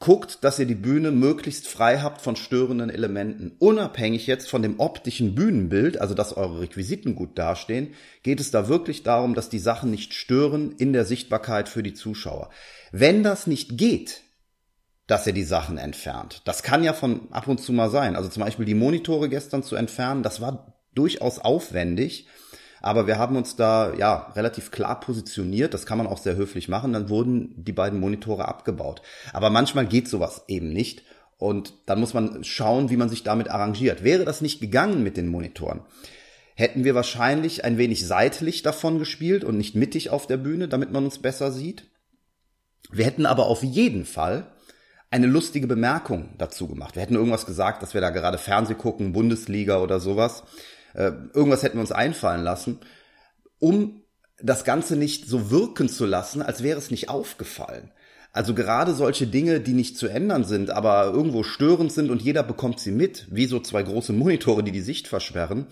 Guckt, 0.00 0.42
dass 0.42 0.58
ihr 0.58 0.66
die 0.66 0.74
Bühne 0.74 1.12
möglichst 1.12 1.68
frei 1.68 2.00
habt 2.00 2.20
von 2.20 2.34
störenden 2.34 2.90
Elementen. 2.90 3.52
Unabhängig 3.60 4.26
jetzt 4.26 4.50
von 4.50 4.60
dem 4.60 4.80
optischen 4.80 5.36
Bühnenbild, 5.36 6.00
also 6.00 6.14
dass 6.14 6.36
eure 6.36 6.62
Requisiten 6.62 7.14
gut 7.14 7.38
dastehen, 7.38 7.94
geht 8.24 8.40
es 8.40 8.50
da 8.50 8.66
wirklich 8.66 9.04
darum, 9.04 9.34
dass 9.34 9.48
die 9.48 9.60
Sachen 9.60 9.92
nicht 9.92 10.14
stören 10.14 10.74
in 10.76 10.92
der 10.92 11.04
Sichtbarkeit 11.04 11.68
für 11.68 11.84
die 11.84 11.94
Zuschauer. 11.94 12.50
Wenn 12.90 13.22
das 13.22 13.46
nicht 13.46 13.78
geht, 13.78 14.21
dass 15.12 15.26
er 15.26 15.34
die 15.34 15.44
Sachen 15.44 15.76
entfernt. 15.76 16.40
Das 16.46 16.62
kann 16.62 16.82
ja 16.82 16.94
von 16.94 17.30
ab 17.32 17.46
und 17.46 17.60
zu 17.60 17.74
mal 17.74 17.90
sein. 17.90 18.16
Also 18.16 18.30
zum 18.30 18.42
Beispiel 18.42 18.64
die 18.64 18.74
Monitore 18.74 19.28
gestern 19.28 19.62
zu 19.62 19.76
entfernen, 19.76 20.22
das 20.22 20.40
war 20.40 20.74
durchaus 20.94 21.38
aufwendig. 21.38 22.28
Aber 22.80 23.06
wir 23.06 23.18
haben 23.18 23.36
uns 23.36 23.54
da 23.54 23.92
ja 23.92 24.32
relativ 24.34 24.70
klar 24.70 24.98
positioniert. 25.00 25.74
Das 25.74 25.84
kann 25.84 25.98
man 25.98 26.06
auch 26.06 26.16
sehr 26.16 26.36
höflich 26.36 26.70
machen. 26.70 26.94
Dann 26.94 27.10
wurden 27.10 27.52
die 27.62 27.74
beiden 27.74 28.00
Monitore 28.00 28.48
abgebaut. 28.48 29.02
Aber 29.34 29.50
manchmal 29.50 29.86
geht 29.86 30.08
sowas 30.08 30.44
eben 30.48 30.72
nicht. 30.72 31.02
Und 31.36 31.74
dann 31.84 32.00
muss 32.00 32.14
man 32.14 32.42
schauen, 32.42 32.88
wie 32.88 32.96
man 32.96 33.10
sich 33.10 33.22
damit 33.22 33.50
arrangiert. 33.50 34.02
Wäre 34.02 34.24
das 34.24 34.40
nicht 34.40 34.62
gegangen 34.62 35.02
mit 35.02 35.18
den 35.18 35.28
Monitoren, 35.28 35.82
hätten 36.54 36.84
wir 36.84 36.94
wahrscheinlich 36.94 37.66
ein 37.66 37.76
wenig 37.76 38.06
seitlich 38.06 38.62
davon 38.62 38.98
gespielt 38.98 39.44
und 39.44 39.58
nicht 39.58 39.74
mittig 39.74 40.08
auf 40.08 40.26
der 40.26 40.38
Bühne, 40.38 40.68
damit 40.68 40.90
man 40.90 41.04
uns 41.04 41.18
besser 41.18 41.52
sieht. 41.52 41.90
Wir 42.90 43.04
hätten 43.04 43.26
aber 43.26 43.46
auf 43.46 43.62
jeden 43.62 44.06
Fall 44.06 44.46
eine 45.12 45.26
lustige 45.26 45.66
Bemerkung 45.66 46.30
dazu 46.38 46.66
gemacht. 46.66 46.96
Wir 46.96 47.02
hätten 47.02 47.14
irgendwas 47.14 47.44
gesagt, 47.44 47.82
dass 47.82 47.92
wir 47.92 48.00
da 48.00 48.10
gerade 48.10 48.38
Fernseh 48.38 48.74
gucken, 48.74 49.12
Bundesliga 49.12 49.78
oder 49.78 50.00
sowas. 50.00 50.42
Äh, 50.94 51.12
irgendwas 51.34 51.62
hätten 51.62 51.76
wir 51.76 51.82
uns 51.82 51.92
einfallen 51.92 52.42
lassen, 52.42 52.80
um 53.58 54.02
das 54.42 54.64
Ganze 54.64 54.96
nicht 54.96 55.28
so 55.28 55.50
wirken 55.50 55.90
zu 55.90 56.06
lassen, 56.06 56.40
als 56.40 56.62
wäre 56.62 56.78
es 56.78 56.90
nicht 56.90 57.10
aufgefallen. 57.10 57.92
Also 58.32 58.54
gerade 58.54 58.94
solche 58.94 59.26
Dinge, 59.26 59.60
die 59.60 59.74
nicht 59.74 59.98
zu 59.98 60.08
ändern 60.08 60.44
sind, 60.44 60.70
aber 60.70 61.04
irgendwo 61.04 61.42
störend 61.42 61.92
sind 61.92 62.10
und 62.10 62.22
jeder 62.22 62.42
bekommt 62.42 62.80
sie 62.80 62.90
mit, 62.90 63.26
wie 63.30 63.44
so 63.44 63.60
zwei 63.60 63.82
große 63.82 64.14
Monitore, 64.14 64.64
die 64.64 64.72
die 64.72 64.80
Sicht 64.80 65.06
versperren, 65.06 65.66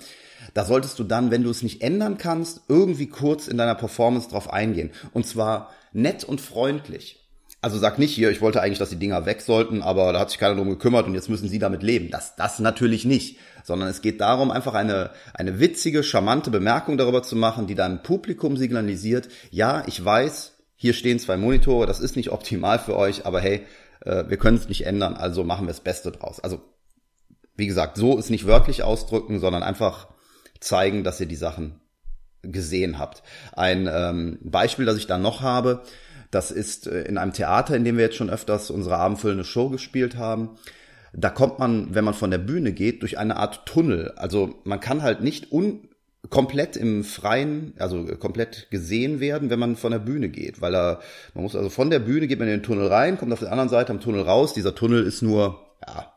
da 0.53 0.67
solltest 0.67 0.99
du 0.99 1.05
dann, 1.05 1.31
wenn 1.31 1.43
du 1.43 1.51
es 1.51 1.63
nicht 1.63 1.81
ändern 1.81 2.19
kannst, 2.19 2.61
irgendwie 2.69 3.07
kurz 3.07 3.49
in 3.49 3.57
deiner 3.57 3.75
Performance 3.75 4.29
drauf 4.29 4.53
eingehen. 4.53 4.91
Und 5.15 5.27
zwar 5.27 5.71
nett 5.93 6.25
und 6.25 6.43
freundlich. 6.43 7.20
Also 7.63 7.79
sag 7.79 7.99
nicht 7.99 8.15
hier, 8.15 8.31
ich 8.31 8.41
wollte 8.41 8.63
eigentlich, 8.63 8.79
dass 8.79 8.89
die 8.89 8.97
Dinger 8.97 9.27
weg 9.27 9.43
sollten, 9.43 9.83
aber 9.83 10.13
da 10.15 10.21
hat 10.21 10.31
sich 10.31 10.39
keiner 10.39 10.57
drum 10.57 10.71
gekümmert 10.71 11.07
und 11.07 11.15
jetzt 11.15 11.29
müssen 11.29 11.49
sie 11.49 11.59
damit 11.59 11.83
leben. 11.83 12.11
Das, 12.11 12.35
das 12.37 12.59
natürlich 12.59 13.05
nicht. 13.05 13.39
sondern 13.65 13.89
es 13.89 14.01
geht 14.01 14.21
darum, 14.21 14.51
einfach 14.51 14.75
eine, 14.75 15.11
eine 15.35 15.61
witzige, 15.61 16.03
charmante 16.03 16.51
Bemerkung 16.51 16.97
darüber 16.97 17.23
zu 17.23 17.37
machen, 17.37 17.67
die 17.67 17.75
deinem 17.75 18.03
Publikum 18.03 18.57
signalisiert, 18.57 19.29
ja, 19.51 19.83
ich 19.87 20.03
weiß, 20.03 20.57
hier 20.77 20.95
stehen 20.95 21.19
zwei 21.19 21.37
Monitore, 21.37 21.87
das 21.87 22.01
ist 22.01 22.17
nicht 22.17 22.31
optimal 22.31 22.79
für 22.79 22.97
euch, 22.97 23.27
aber 23.27 23.41
hey, 23.41 23.67
äh, 24.01 24.25
wir 24.29 24.39
können 24.39 24.57
es 24.57 24.69
nicht 24.69 24.87
ändern, 24.87 25.15
also 25.15 25.45
machen 25.45 25.67
wir 25.67 25.73
das 25.73 25.81
Beste 25.81 26.11
draus. 26.11 26.41
Also, 26.41 26.63
wie 27.57 27.67
gesagt, 27.67 27.99
so 27.99 28.17
ist 28.17 28.31
nicht 28.31 28.47
wörtlich 28.47 28.83
ausdrücken, 28.83 29.39
sondern 29.41 29.63
einfach 29.63 30.09
zeigen, 30.61 31.05
dass 31.05 31.21
ihr 31.21 31.27
die 31.27 31.37
Sachen 31.37 31.81
gesehen 32.43 32.99
habt. 32.99 33.23
Ein 33.53 33.89
ähm, 33.93 34.39
Beispiel, 34.43 34.87
das 34.87 34.97
ich 34.97 35.07
da 35.07 35.19
noch 35.19 35.43
habe, 35.43 35.83
das 36.31 36.51
ist 36.51 36.87
äh, 36.87 37.03
in 37.03 37.19
einem 37.19 37.33
Theater, 37.33 37.77
in 37.77 37.85
dem 37.85 37.97
wir 37.97 38.05
jetzt 38.05 38.17
schon 38.17 38.31
öfters 38.31 38.71
unsere 38.71 38.99
abendfüllende 38.99 39.45
Show 39.45 39.69
gespielt 39.69 40.17
haben. 40.17 40.59
Da 41.13 41.31
kommt 41.31 41.59
man, 41.59 41.95
wenn 41.95 42.05
man 42.05 42.15
von 42.15 42.31
der 42.31 42.39
Bühne 42.39 42.73
geht, 42.73 43.03
durch 43.03 43.19
eine 43.19 43.37
Art 43.37 43.67
Tunnel. 43.67 44.13
Also 44.17 44.61
man 44.65 44.81
kann 44.81 45.03
halt 45.03 45.23
nicht 45.23 45.51
un 45.51 45.89
komplett 46.29 46.77
im 46.77 47.03
Freien, 47.03 47.73
also 47.79 48.05
komplett 48.05 48.69
gesehen 48.71 49.21
werden, 49.21 49.51
wenn 49.51 49.59
man 49.59 49.77
von 49.77 49.91
der 49.91 49.99
Bühne 49.99 50.29
geht, 50.29 50.61
weil 50.61 50.75
er, 50.75 51.01
man 51.35 51.45
muss 51.45 51.57
also 51.57 51.71
von 51.71 51.89
der 51.89 51.99
Bühne 51.99 52.27
geht 52.27 52.39
man 52.39 52.47
in 52.47 52.59
den 52.59 52.63
Tunnel 52.63 52.87
rein, 52.89 53.19
kommt 53.19 53.33
auf 53.33 53.41
der 53.41 53.51
anderen 53.51 53.71
Seite 53.71 53.91
am 53.91 54.01
Tunnel 54.01 54.23
raus. 54.23 54.53
Dieser 54.53 54.75
Tunnel 54.75 55.05
ist 55.05 55.23
nur, 55.23 55.59
ja, 55.87 56.13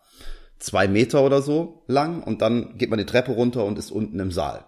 zwei 0.60 0.88
Meter 0.88 1.24
oder 1.24 1.42
so 1.42 1.84
lang 1.88 2.22
und 2.22 2.42
dann 2.42 2.78
geht 2.78 2.90
man 2.90 3.00
die 3.00 3.06
Treppe 3.06 3.32
runter 3.32 3.66
und 3.66 3.80
ist 3.80 3.92
unten 3.92 4.20
im 4.20 4.32
Saal. 4.32 4.66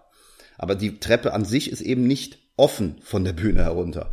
Aber 0.58 0.74
die 0.74 0.98
Treppe 1.00 1.32
an 1.32 1.44
sich 1.44 1.70
ist 1.70 1.82
eben 1.82 2.06
nicht 2.06 2.38
offen 2.56 2.96
von 3.02 3.24
der 3.24 3.32
Bühne 3.32 3.62
herunter. 3.62 4.10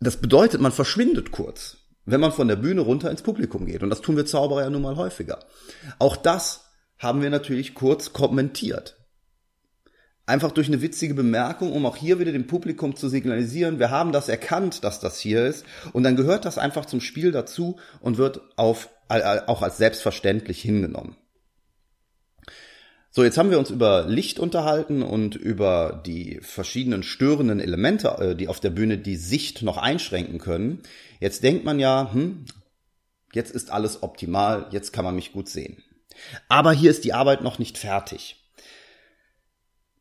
Das 0.00 0.16
bedeutet, 0.16 0.60
man 0.60 0.72
verschwindet 0.72 1.30
kurz, 1.30 1.76
wenn 2.06 2.20
man 2.20 2.32
von 2.32 2.48
der 2.48 2.56
Bühne 2.56 2.80
runter 2.80 3.10
ins 3.10 3.22
Publikum 3.22 3.66
geht. 3.66 3.82
Und 3.82 3.90
das 3.90 4.00
tun 4.00 4.16
wir 4.16 4.24
Zauberer 4.24 4.62
ja 4.62 4.70
nun 4.70 4.82
mal 4.82 4.96
häufiger. 4.96 5.40
Auch 5.98 6.16
das 6.16 6.64
haben 6.98 7.22
wir 7.22 7.30
natürlich 7.30 7.74
kurz 7.74 8.12
kommentiert. 8.12 8.96
Einfach 10.24 10.52
durch 10.52 10.68
eine 10.68 10.80
witzige 10.80 11.14
Bemerkung, 11.14 11.72
um 11.72 11.84
auch 11.86 11.96
hier 11.96 12.18
wieder 12.18 12.32
dem 12.32 12.46
Publikum 12.46 12.94
zu 12.94 13.08
signalisieren, 13.08 13.78
wir 13.78 13.90
haben 13.90 14.12
das 14.12 14.28
erkannt, 14.28 14.84
dass 14.84 15.00
das 15.00 15.18
hier 15.18 15.44
ist. 15.44 15.66
Und 15.92 16.04
dann 16.04 16.16
gehört 16.16 16.44
das 16.44 16.56
einfach 16.56 16.86
zum 16.86 17.00
Spiel 17.00 17.32
dazu 17.32 17.78
und 18.00 18.16
wird 18.16 18.40
auf, 18.56 18.90
auch 19.08 19.62
als 19.62 19.76
selbstverständlich 19.76 20.62
hingenommen. 20.62 21.16
So, 23.12 23.24
jetzt 23.24 23.38
haben 23.38 23.50
wir 23.50 23.58
uns 23.58 23.70
über 23.70 24.06
Licht 24.06 24.38
unterhalten 24.38 25.02
und 25.02 25.34
über 25.34 26.00
die 26.06 26.38
verschiedenen 26.42 27.02
störenden 27.02 27.58
Elemente, 27.58 28.08
äh, 28.08 28.36
die 28.36 28.46
auf 28.46 28.60
der 28.60 28.70
Bühne 28.70 28.98
die 28.98 29.16
Sicht 29.16 29.62
noch 29.62 29.78
einschränken 29.78 30.38
können. 30.38 30.82
Jetzt 31.18 31.42
denkt 31.42 31.64
man 31.64 31.80
ja, 31.80 32.12
hm, 32.12 32.44
jetzt 33.32 33.50
ist 33.50 33.70
alles 33.72 34.04
optimal, 34.04 34.68
jetzt 34.70 34.92
kann 34.92 35.04
man 35.04 35.16
mich 35.16 35.32
gut 35.32 35.48
sehen. 35.48 35.82
Aber 36.48 36.72
hier 36.72 36.92
ist 36.92 37.02
die 37.02 37.12
Arbeit 37.12 37.42
noch 37.42 37.58
nicht 37.58 37.78
fertig. 37.78 38.36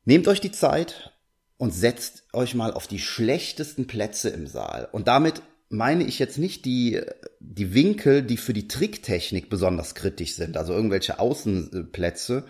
Nehmt 0.05 0.27
euch 0.27 0.39
die 0.39 0.51
Zeit 0.51 1.11
und 1.57 1.73
setzt 1.73 2.25
euch 2.33 2.53
mal 2.53 2.73
auf 2.73 2.85
die 2.85 2.99
schlechtesten 2.99 3.87
Plätze 3.87 4.29
im 4.29 4.45
Saal. 4.45 4.87
Und 4.91 5.07
damit 5.07 5.41
meine 5.69 6.03
ich 6.03 6.19
jetzt 6.19 6.37
nicht 6.37 6.63
die, 6.65 7.01
die 7.39 7.73
Winkel, 7.73 8.21
die 8.21 8.37
für 8.37 8.53
die 8.53 8.67
Tricktechnik 8.67 9.49
besonders 9.49 9.95
kritisch 9.95 10.35
sind, 10.35 10.57
also 10.57 10.73
irgendwelche 10.73 11.19
Außenplätze, 11.19 12.45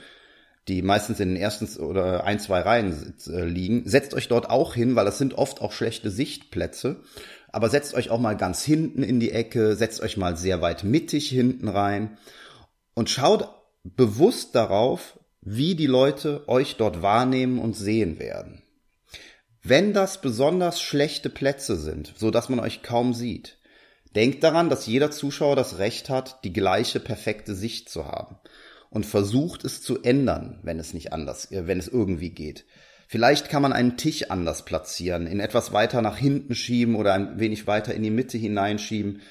die 0.68 0.82
meistens 0.82 1.20
in 1.20 1.30
den 1.30 1.38
ersten 1.38 1.68
oder 1.82 2.24
ein, 2.26 2.40
zwei 2.40 2.62
Reihen 2.62 3.16
äh, 3.28 3.44
liegen. 3.44 3.84
Setzt 3.86 4.14
euch 4.14 4.28
dort 4.28 4.50
auch 4.50 4.76
hin, 4.76 4.96
weil 4.96 5.06
das 5.06 5.18
sind 5.18 5.34
oft 5.34 5.62
auch 5.62 5.72
schlechte 5.72 6.12
Sichtplätze. 6.12 6.98
Aber 7.52 7.70
setzt 7.70 7.96
euch 7.96 8.12
auch 8.12 8.20
mal 8.20 8.38
ganz 8.38 8.64
hinten 8.64 9.02
in 9.02 9.20
die 9.20 9.32
Ecke, 9.32 9.76
setzt 9.76 10.02
euch 10.02 10.18
mal 10.18 10.38
sehr 10.38 10.62
weit 10.62 10.84
mittig 10.84 11.30
hinten 11.30 11.68
rein 11.68 12.18
und 12.94 13.10
schaut 13.10 13.50
bewusst 13.84 14.54
darauf, 14.54 15.20
wie 15.42 15.74
die 15.74 15.88
Leute 15.88 16.48
euch 16.48 16.76
dort 16.76 17.02
wahrnehmen 17.02 17.58
und 17.58 17.76
sehen 17.76 18.20
werden. 18.20 18.62
Wenn 19.64 19.94
das 19.94 20.22
besonders 20.22 20.80
schlechte 20.80 21.30
Plätze 21.32 21.76
sind, 21.76 22.14
so 22.16 22.30
dass 22.30 22.50
man 22.50 22.60
euch 22.60 22.84
kaum 22.84 23.16
sieht, 23.16 23.58
denkt 24.16 24.44
daran, 24.44 24.70
dass 24.70 24.86
jeder 24.86 25.10
Zuschauer 25.10 25.56
das 25.56 25.80
Recht 25.80 26.10
hat, 26.10 26.44
die 26.44 26.54
gleiche 26.54 27.00
perfekte 27.00 27.56
Sicht 27.56 27.90
zu 27.90 28.06
haben 28.06 28.38
und 28.90 29.06
versucht 29.06 29.66
es 29.66 29.82
zu 29.82 30.02
ändern, 30.02 30.60
wenn 30.64 30.80
es 30.80 30.94
nicht 30.94 31.14
anders, 31.14 31.52
äh, 31.52 31.68
wenn 31.68 31.80
es 31.80 31.88
irgendwie 31.88 32.30
geht. 32.30 32.66
Vielleicht 33.08 33.50
kann 33.50 33.64
man 33.64 33.74
einen 33.74 33.98
Tisch 33.98 34.30
anders 34.30 34.66
platzieren, 34.66 35.26
in 35.26 35.40
etwas 35.40 35.74
weiter 35.74 36.02
nach 36.02 36.18
hinten 36.18 36.54
schieben 36.54 36.96
oder 36.96 37.14
ein 37.14 37.40
wenig 37.40 37.66
weiter 37.66 37.94
in 37.94 38.04
die 38.04 38.12
Mitte 38.12 38.38
hineinschieben. 38.38 39.22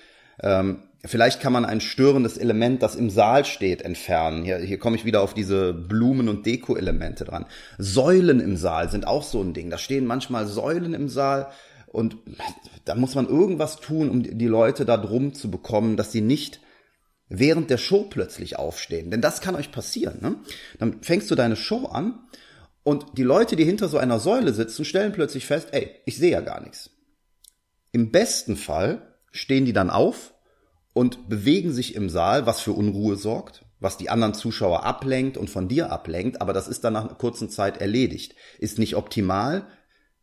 Ähm, 0.43 0.83
vielleicht 1.05 1.41
kann 1.41 1.53
man 1.53 1.65
ein 1.65 1.81
störendes 1.81 2.38
Element, 2.38 2.83
das 2.83 2.97
im 2.97 3.09
Saal 3.09 3.45
steht, 3.45 3.83
entfernen. 3.83 4.45
Hier, 4.45 4.59
hier 4.59 4.79
komme 4.79 4.97
ich 4.97 5.05
wieder 5.05 5.23
auf 5.23 5.33
diese 5.33 5.73
Blumen- 5.73 6.29
und 6.29 6.45
Deko-Elemente 6.45 7.25
dran. 7.25 7.47
Säulen 7.79 8.41
im 8.41 8.57
Saal 8.57 8.91
sind 8.91 9.07
auch 9.07 9.23
so 9.23 9.41
ein 9.41 9.55
Ding. 9.55 9.71
Da 9.71 9.79
stehen 9.79 10.07
manchmal 10.07 10.49
Säulen 10.49 10.93
im 10.93 11.09
Saal 11.09 11.49
und 11.87 12.17
da 12.85 12.97
muss 12.97 13.15
man 13.15 13.29
irgendwas 13.29 13.77
tun, 13.77 14.11
um 14.11 14.23
die 14.23 14.47
Leute 14.47 14.85
da 14.85 14.97
drum 14.97 15.35
zu 15.35 15.50
bekommen, 15.50 15.97
dass 15.97 16.11
sie 16.11 16.21
nicht 16.21 16.61
während 17.29 17.71
der 17.71 17.79
Show 17.79 18.05
plötzlich 18.05 18.59
aufstehen. 18.59 19.11
Denn 19.11 19.21
das 19.21 19.41
kann 19.41 19.55
euch 19.55 19.71
passieren. 19.71 20.19
Ne? 20.21 20.37
Dann 20.79 21.03
fängst 21.03 21.31
du 21.31 21.35
deine 21.35 21.57
Show 21.57 21.87
an 21.87 22.21
und 22.83 23.19
die 23.19 23.23
Leute, 23.23 23.57
die 23.57 23.65
hinter 23.65 23.89
so 23.89 23.99
einer 23.99 24.19
Säule 24.19 24.53
sitzen, 24.53 24.85
stellen 24.85 25.13
plötzlich 25.13 25.47
fest, 25.47 25.69
ey, 25.73 25.91
ich 26.07 26.17
sehe 26.17 26.31
ja 26.31 26.41
gar 26.41 26.63
nichts. 26.63 26.91
Im 27.93 28.11
besten 28.11 28.57
Fall 28.57 29.15
stehen 29.31 29.65
die 29.65 29.73
dann 29.73 29.91
auf 29.91 30.35
und 30.95 31.29
bewegen 31.29 31.73
sich 31.73 31.95
im 31.95 32.09
Saal, 32.09 32.47
was 32.47 32.61
für 32.61 32.73
Unruhe 32.73 33.17
sorgt, 33.17 33.65
was 33.79 33.99
die 33.99 34.11
anderen 34.11 34.35
Zuschauer 34.35 34.85
ablenkt 34.85 35.37
und 35.37 35.51
von 35.51 35.69
dir 35.69 35.93
ablenkt, 35.93 36.41
aber 36.41 36.53
das 36.53 36.67
ist 36.67 36.83
dann 36.83 36.95
nach 36.95 37.05
einer 37.05 37.15
kurzen 37.15 37.51
Zeit 37.51 37.81
erledigt. 37.81 38.35
Ist 38.59 38.79
nicht 38.79 38.97
optimal, 38.97 39.67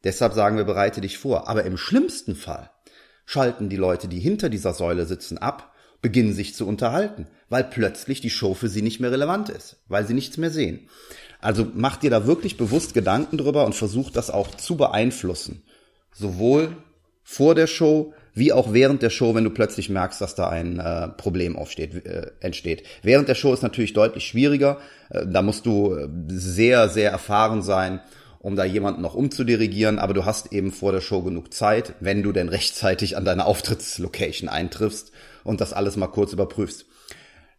deshalb 0.04 0.34
sagen 0.34 0.58
wir, 0.58 0.66
bereite 0.66 1.02
dich 1.02 1.18
vor. 1.18 1.48
Aber 1.48 1.64
im 1.64 1.78
schlimmsten 1.78 2.36
Fall 2.36 2.72
schalten 3.26 3.70
die 3.70 3.78
Leute, 3.78 4.08
die 4.08 4.20
hinter 4.20 4.50
dieser 4.50 4.74
Säule 4.74 5.06
sitzen, 5.06 5.38
ab 5.38 5.75
beginnen 6.06 6.34
sich 6.34 6.54
zu 6.54 6.68
unterhalten, 6.68 7.26
weil 7.50 7.64
plötzlich 7.64 8.22
die 8.22 8.30
Show 8.30 8.54
für 8.54 8.68
sie 8.68 8.84
nicht 8.84 9.00
mehr 9.00 9.12
relevant 9.12 9.50
ist, 9.50 9.78
weil 9.88 10.06
sie 10.06 10.14
nichts 10.14 10.38
mehr 10.38 10.52
sehen. 10.52 10.82
Also 11.42 11.66
macht 11.74 12.04
dir 12.04 12.12
da 12.12 12.28
wirklich 12.28 12.58
bewusst 12.58 12.94
Gedanken 12.94 13.40
drüber 13.40 13.66
und 13.66 13.74
versucht 13.74 14.16
das 14.16 14.30
auch 14.30 14.54
zu 14.54 14.78
beeinflussen. 14.78 15.64
Sowohl 16.14 16.78
vor 17.24 17.56
der 17.56 17.66
Show 17.66 18.14
wie 18.36 18.54
auch 18.54 18.72
während 18.72 19.02
der 19.02 19.10
Show, 19.10 19.34
wenn 19.34 19.46
du 19.46 19.50
plötzlich 19.50 19.90
merkst, 19.90 20.22
dass 20.22 20.36
da 20.36 20.48
ein 20.48 20.80
äh, 20.80 21.08
Problem 21.08 21.56
aufsteht, 21.56 22.06
äh, 22.06 22.34
entsteht. 22.40 22.84
Während 23.02 23.28
der 23.28 23.34
Show 23.34 23.52
ist 23.52 23.64
natürlich 23.64 23.94
deutlich 23.94 24.28
schwieriger. 24.28 24.78
Äh, 25.10 25.26
da 25.26 25.42
musst 25.42 25.66
du 25.66 25.96
äh, 25.96 26.08
sehr, 26.28 26.88
sehr 26.88 27.10
erfahren 27.10 27.64
sein, 27.64 28.00
um 28.38 28.56
da 28.56 28.64
jemanden 28.64 29.02
noch 29.02 29.16
umzudirigieren, 29.16 29.98
aber 29.98 30.14
du 30.14 30.24
hast 30.24 30.54
eben 30.54 30.72
vor 30.72 30.92
der 30.92 31.02
Show 31.02 31.24
genug 31.24 31.52
Zeit, 31.52 31.96
wenn 32.00 32.22
du 32.22 32.32
denn 32.32 32.50
rechtzeitig 32.50 33.18
an 33.18 33.26
deine 33.26 33.46
Auftrittslocation 33.46 34.50
eintriffst 34.50 35.12
und 35.46 35.62
das 35.62 35.72
alles 35.72 35.96
mal 35.96 36.08
kurz 36.08 36.34
überprüfst. 36.34 36.86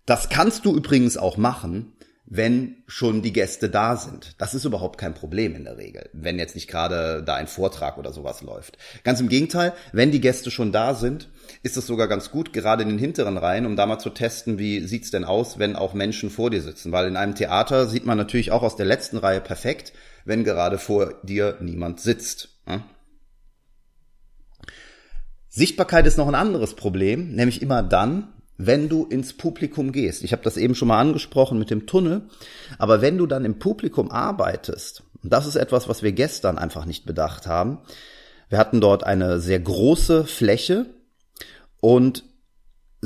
Das 0.05 0.29
kannst 0.29 0.67
du 0.67 0.77
übrigens 0.77 1.17
auch 1.17 1.39
machen, 1.39 1.95
wenn 2.27 2.83
schon 2.89 3.23
die 3.23 3.33
Gäste 3.33 3.71
da 3.71 3.97
sind. 3.97 4.35
Das 4.39 4.53
ist 4.53 4.65
überhaupt 4.65 4.99
kein 4.99 5.15
Problem 5.15 5.55
in 5.55 5.65
der 5.65 5.79
Regel, 5.79 6.11
wenn 6.13 6.39
jetzt 6.39 6.57
nicht 6.57 6.69
gerade 6.69 7.23
da 7.23 7.37
ein 7.37 7.47
Vortrag 7.47 7.99
oder 7.99 8.13
sowas 8.13 8.43
läuft. 8.43 8.79
Ganz 9.05 9.21
im 9.21 9.29
Gegenteil, 9.29 9.73
wenn 9.93 10.11
die 10.11 10.21
Gäste 10.21 10.51
schon 10.51 10.73
da 10.73 10.95
sind, 10.95 11.29
ist 11.63 11.77
es 11.77 11.87
sogar 11.87 12.09
ganz 12.09 12.33
gut, 12.33 12.53
gerade 12.53 12.83
in 12.83 12.89
den 12.89 12.99
hinteren 12.99 13.39
Reihen, 13.39 13.65
um 13.65 13.77
da 13.77 13.87
mal 13.87 14.01
zu 14.01 14.11
testen, 14.11 14.59
wie 14.59 14.81
sieht's 14.81 15.13
denn 15.13 15.25
aus, 15.25 15.59
wenn 15.61 15.77
auch 15.77 15.95
Menschen 15.95 16.31
vor 16.31 16.51
dir 16.51 16.63
sitzen. 16.63 16.91
Weil 16.91 17.07
in 17.07 17.17
einem 17.17 17.37
Theater 17.37 17.87
sieht 17.87 18.07
man 18.07 18.19
natürlich 18.19 18.51
auch 18.51 18.63
aus 18.63 18.77
der 18.77 18.87
letzten 18.87 19.19
Reihe 19.19 19.41
perfekt, 19.41 19.93
wenn 20.25 20.43
gerade 20.43 20.79
vor 20.79 21.15
dir 21.23 21.57
niemand 21.61 22.01
sitzt. 22.01 22.49
Sichtbarkeit 25.57 26.07
ist 26.07 26.19
noch 26.19 26.29
ein 26.29 26.35
anderes 26.35 26.75
Problem, 26.75 27.35
nämlich 27.35 27.63
immer 27.63 27.83
dann, 27.83 28.29
wenn 28.59 28.91
du 28.91 29.07
ins 29.07 29.33
Publikum 29.33 29.91
gehst. 29.91 30.23
Ich 30.23 30.33
habe 30.33 30.43
das 30.43 30.59
eben 30.59 30.75
schon 30.75 30.89
mal 30.89 31.01
angesprochen 31.01 31.59
mit 31.59 31.71
dem 31.71 31.87
Tunnel, 31.87 32.29
aber 32.77 33.01
wenn 33.01 33.17
du 33.17 33.27
dann 33.27 33.47
im 33.47 33.59
Publikum 33.59 34.11
arbeitest, 34.11 35.03
und 35.23 35.33
das 35.33 35.47
ist 35.47 35.57
etwas, 35.57 35.89
was 35.89 36.03
wir 36.03 36.13
gestern 36.13 36.59
einfach 36.59 36.85
nicht 36.85 37.07
bedacht 37.07 37.47
haben, 37.47 37.79
wir 38.51 38.59
hatten 38.59 38.83
dort 38.83 39.05
eine 39.05 39.41
sehr 39.41 39.59
große 39.59 40.25
Fläche 40.27 40.85
und 41.81 42.23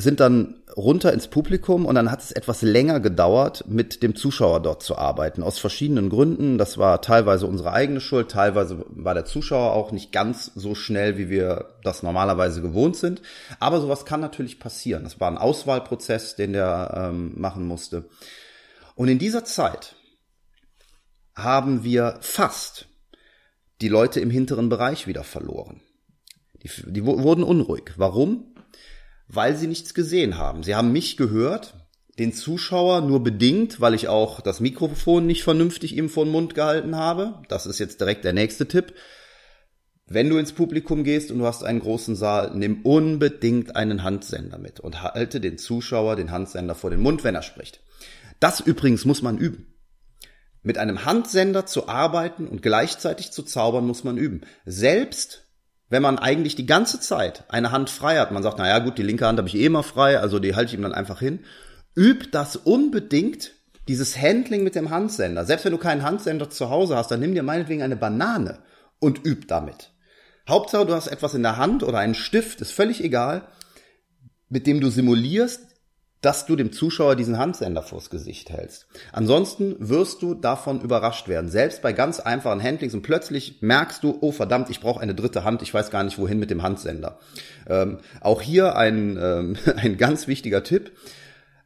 sind 0.01 0.21
dann 0.21 0.63
runter 0.77 1.13
ins 1.13 1.29
Publikum 1.29 1.87
und 1.87 1.95
dann 1.95 2.11
hat 2.11 2.21
es 2.21 2.33
etwas 2.33 2.63
länger 2.63 3.01
gedauert, 3.01 3.65
mit 3.67 4.03
dem 4.03 4.17
Zuschauer 4.17 4.61
dort 4.61 4.83
zu 4.83 4.97
arbeiten. 4.97 5.43
Aus 5.43 5.59
verschiedenen 5.59 6.11
Gründen. 6.11 6.59
Das 6.59 6.79
war 6.79 7.03
teilweise 7.03 7.47
unsere 7.47 7.73
eigene 7.73 8.01
Schuld, 8.01 8.31
teilweise 8.31 8.85
war 8.89 9.15
der 9.15 9.25
Zuschauer 9.25 9.73
auch 9.73 9.93
nicht 9.93 10.13
ganz 10.13 10.53
so 10.55 10.75
schnell, 10.75 11.19
wie 11.19 11.29
wir 11.29 11.75
das 11.83 12.03
normalerweise 12.03 12.63
gewohnt 12.63 12.97
sind. 12.97 13.23
Aber 13.59 13.81
sowas 13.81 14.05
kann 14.05 14.21
natürlich 14.21 14.59
passieren. 14.59 15.05
Das 15.05 15.21
war 15.21 15.31
ein 15.31 15.39
Auswahlprozess, 15.39 16.37
den 16.37 16.53
der 16.53 17.11
ähm, 17.11 17.33
machen 17.37 17.67
musste. 17.67 18.09
Und 18.95 19.09
in 19.09 19.19
dieser 19.19 19.45
Zeit 19.45 19.97
haben 21.35 21.85
wir 21.85 22.19
fast 22.21 22.87
die 23.81 23.89
Leute 23.89 24.21
im 24.21 24.31
hinteren 24.31 24.69
Bereich 24.69 25.07
wieder 25.07 25.25
verloren. 25.25 25.81
Die, 26.63 26.71
die 26.87 27.05
wurden 27.05 27.43
unruhig. 27.43 27.93
Warum? 27.97 28.50
Weil 29.33 29.57
sie 29.57 29.69
nichts 29.69 29.95
gesehen 29.95 30.39
haben. 30.39 30.63
Sie 30.63 30.75
haben 30.75 30.93
mich 30.93 31.17
gehört, 31.17 31.75
den 32.19 32.33
Zuschauer 32.33 33.01
nur 33.01 33.23
bedingt, 33.23 33.81
weil 33.81 33.95
ich 33.95 34.09
auch 34.09 34.41
das 34.41 34.61
Mikrofon 34.61 35.27
nicht 35.27 35.45
vernünftig 35.45 35.97
ihm 35.97 36.09
vor 36.09 36.25
den 36.25 36.33
Mund 36.33 36.55
gehalten 36.55 36.97
habe. 36.97 37.41
Das 37.49 37.67
ist 37.67 37.79
jetzt 37.79 38.01
direkt 38.01 38.25
der 38.25 38.33
nächste 38.33 38.67
Tipp. 38.67 38.95
Wenn 40.07 40.29
du 40.29 40.39
ins 40.39 40.53
Publikum 40.53 41.05
gehst 41.05 41.31
und 41.31 41.39
du 41.39 41.47
hast 41.47 41.63
einen 41.63 41.79
großen 41.79 42.17
Saal, 42.17 42.51
nimm 42.57 42.83
unbedingt 42.83 43.77
einen 43.77 44.03
Handsender 44.03 44.59
mit 44.59 44.81
und 44.81 45.03
halte 45.03 45.41
den 45.41 45.57
Zuschauer 45.57 46.17
den 46.17 46.33
Handsender 46.33 46.75
vor 46.75 46.91
den 46.91 47.01
Mund, 47.01 47.23
wenn 47.23 47.37
er 47.37 47.43
spricht. 47.43 47.81
Das 48.41 48.59
übrigens 48.59 49.05
muss 49.05 49.23
man 49.23 49.39
üben. 49.39 49.73
Mit 50.63 50.77
einem 50.77 51.05
Handsender 51.05 51.65
zu 51.65 51.89
arbeiten 51.89 52.49
und 52.49 52.63
gleichzeitig 52.63 53.31
zu 53.31 53.45
zaubern, 53.45 53.87
muss 53.87 54.03
man 54.03 54.19
üben. 54.19 54.41
Selbst 54.67 55.50
wenn 55.91 56.03
man 56.03 56.19
eigentlich 56.19 56.55
die 56.55 56.67
ganze 56.67 57.01
Zeit 57.01 57.45
eine 57.49 57.73
Hand 57.73 57.91
frei 57.91 58.19
hat, 58.19 58.31
man 58.31 58.43
sagt, 58.43 58.59
na 58.59 58.69
ja, 58.69 58.79
gut, 58.79 58.97
die 58.97 59.03
linke 59.03 59.27
Hand 59.27 59.39
habe 59.39 59.49
ich 59.49 59.57
eh 59.57 59.67
immer 59.67 59.83
frei, 59.83 60.19
also 60.19 60.39
die 60.39 60.55
halte 60.55 60.71
ich 60.71 60.79
ihm 60.79 60.83
dann 60.83 60.95
einfach 60.95 61.19
hin, 61.19 61.41
üb 61.97 62.31
das 62.33 62.57
unbedingt, 62.57 63.53
dieses 63.89 64.17
Handling 64.17 64.63
mit 64.63 64.77
dem 64.77 64.91
Handsender. 64.91 65.45
Selbst 65.45 65.65
wenn 65.65 65.73
du 65.73 65.79
keinen 65.79 66.05
Handsender 66.05 66.49
zu 66.49 66.71
Hause 66.71 66.97
hast, 66.97 67.11
dann 67.11 67.19
nimm 67.19 67.35
dir 67.35 67.43
meinetwegen 67.43 67.83
eine 67.83 67.97
Banane 67.97 68.61
und 69.01 69.27
üb 69.27 69.49
damit. 69.49 69.91
Hauptsache, 70.49 70.87
du 70.87 70.95
hast 70.95 71.09
etwas 71.09 71.35
in 71.35 71.43
der 71.43 71.57
Hand 71.57 71.83
oder 71.83 71.99
einen 71.99 72.15
Stift, 72.15 72.61
ist 72.61 72.73
völlig 72.73 73.03
egal, 73.03 73.49
mit 74.49 74.69
dem 74.69 74.81
du 74.81 74.91
simulierst, 74.91 75.70
dass 76.21 76.45
du 76.45 76.55
dem 76.55 76.73
Zuschauer 76.73 77.17
diesen 77.17 77.39
Handsender 77.39 77.83
vors 77.83 78.11
Gesicht 78.11 78.51
hältst. 78.51 78.87
Ansonsten 79.13 79.77
wirst 79.79 80.21
du 80.21 80.35
davon 80.35 80.83
überrascht 80.83 81.29
werden. 81.29 81.49
Selbst 81.49 81.81
bei 81.81 81.93
ganz 81.93 82.21
einfachen 82.21 82.63
Handlings 82.63 82.95
und 82.95 83.03
plötzlich 83.03 83.63
merkst 83.63 84.05
du, 84.05 84.19
oh 84.21 84.31
verdammt, 84.31 84.69
ich 84.69 84.81
brauche 84.81 85.01
eine 85.01 85.15
dritte 85.15 85.45
Hand, 85.45 85.63
ich 85.63 85.73
weiß 85.73 85.91
gar 85.91 86.05
nicht 86.05 86.19
wohin 86.19 86.39
mit 86.39 86.51
dem 86.51 86.63
Handsender. 86.63 87.19
Ähm, 87.67 87.99
auch 88.21 88.43
hier 88.43 88.77
ein, 88.77 89.19
ähm, 89.21 89.57
ein 89.77 89.97
ganz 89.97 90.27
wichtiger 90.27 90.63
Tipp. 90.63 90.93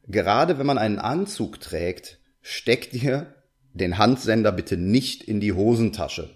Gerade 0.06 0.58
wenn 0.58 0.66
man 0.66 0.78
einen 0.78 0.99
Anzug 0.99 1.61
trägt, 1.61 2.18
steck 2.40 2.90
dir 2.90 3.34
den 3.73 3.99
Handsender 3.99 4.52
bitte 4.52 4.76
nicht 4.76 5.25
in 5.25 5.40
die 5.40 5.52
Hosentasche. 5.52 6.30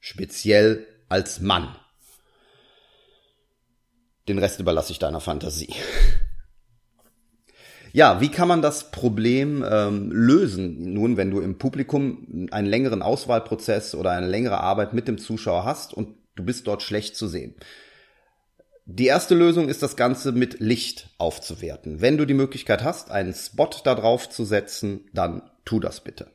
Speziell 0.00 0.86
als 1.08 1.40
Mann. 1.40 1.76
Den 4.26 4.38
Rest 4.38 4.58
überlasse 4.58 4.92
ich 4.92 4.98
deiner 4.98 5.20
Fantasie. 5.20 5.74
Ja, 7.92 8.20
wie 8.20 8.30
kann 8.30 8.48
man 8.48 8.62
das 8.62 8.90
Problem 8.90 9.64
ähm, 9.68 10.10
lösen? 10.12 10.92
Nun, 10.94 11.16
wenn 11.16 11.30
du 11.30 11.40
im 11.40 11.58
Publikum 11.58 12.48
einen 12.50 12.68
längeren 12.68 13.02
Auswahlprozess 13.02 13.94
oder 13.94 14.10
eine 14.10 14.28
längere 14.28 14.60
Arbeit 14.60 14.92
mit 14.92 15.08
dem 15.08 15.18
Zuschauer 15.18 15.64
hast 15.64 15.92
und 15.92 16.16
du 16.36 16.44
bist 16.44 16.66
dort 16.66 16.82
schlecht 16.82 17.16
zu 17.16 17.26
sehen. 17.26 17.54
Die 18.86 19.06
erste 19.06 19.34
Lösung 19.34 19.68
ist 19.68 19.82
das 19.82 19.96
Ganze 19.96 20.32
mit 20.32 20.58
Licht 20.58 21.10
aufzuwerten. 21.18 22.00
Wenn 22.00 22.16
du 22.16 22.24
die 22.24 22.34
Möglichkeit 22.34 22.82
hast, 22.82 23.10
einen 23.10 23.34
Spot 23.34 23.70
da 23.84 23.94
drauf 23.94 24.28
zu 24.28 24.44
setzen, 24.44 25.08
dann 25.12 25.42
tu 25.64 25.78
das 25.78 26.00
bitte. 26.00 26.28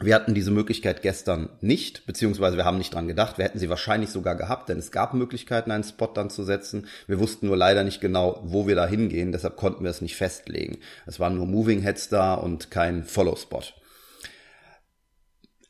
Wir 0.00 0.16
hatten 0.16 0.34
diese 0.34 0.50
Möglichkeit 0.50 1.02
gestern 1.02 1.50
nicht, 1.60 2.04
beziehungsweise 2.04 2.56
wir 2.56 2.64
haben 2.64 2.78
nicht 2.78 2.92
dran 2.92 3.06
gedacht. 3.06 3.38
Wir 3.38 3.44
hätten 3.44 3.60
sie 3.60 3.68
wahrscheinlich 3.68 4.10
sogar 4.10 4.34
gehabt, 4.34 4.68
denn 4.68 4.78
es 4.78 4.90
gab 4.90 5.14
Möglichkeiten, 5.14 5.70
einen 5.70 5.84
Spot 5.84 6.10
dann 6.12 6.30
zu 6.30 6.42
setzen. 6.42 6.88
Wir 7.06 7.20
wussten 7.20 7.46
nur 7.46 7.56
leider 7.56 7.84
nicht 7.84 8.00
genau, 8.00 8.40
wo 8.42 8.66
wir 8.66 8.74
da 8.74 8.86
hingehen, 8.86 9.30
deshalb 9.30 9.56
konnten 9.56 9.84
wir 9.84 9.90
es 9.90 10.00
nicht 10.00 10.16
festlegen. 10.16 10.78
Es 11.06 11.20
waren 11.20 11.36
nur 11.36 11.46
Moving 11.46 11.80
Heads 11.80 12.08
da 12.08 12.34
und 12.34 12.72
kein 12.72 13.04
Follow-Spot. 13.04 13.62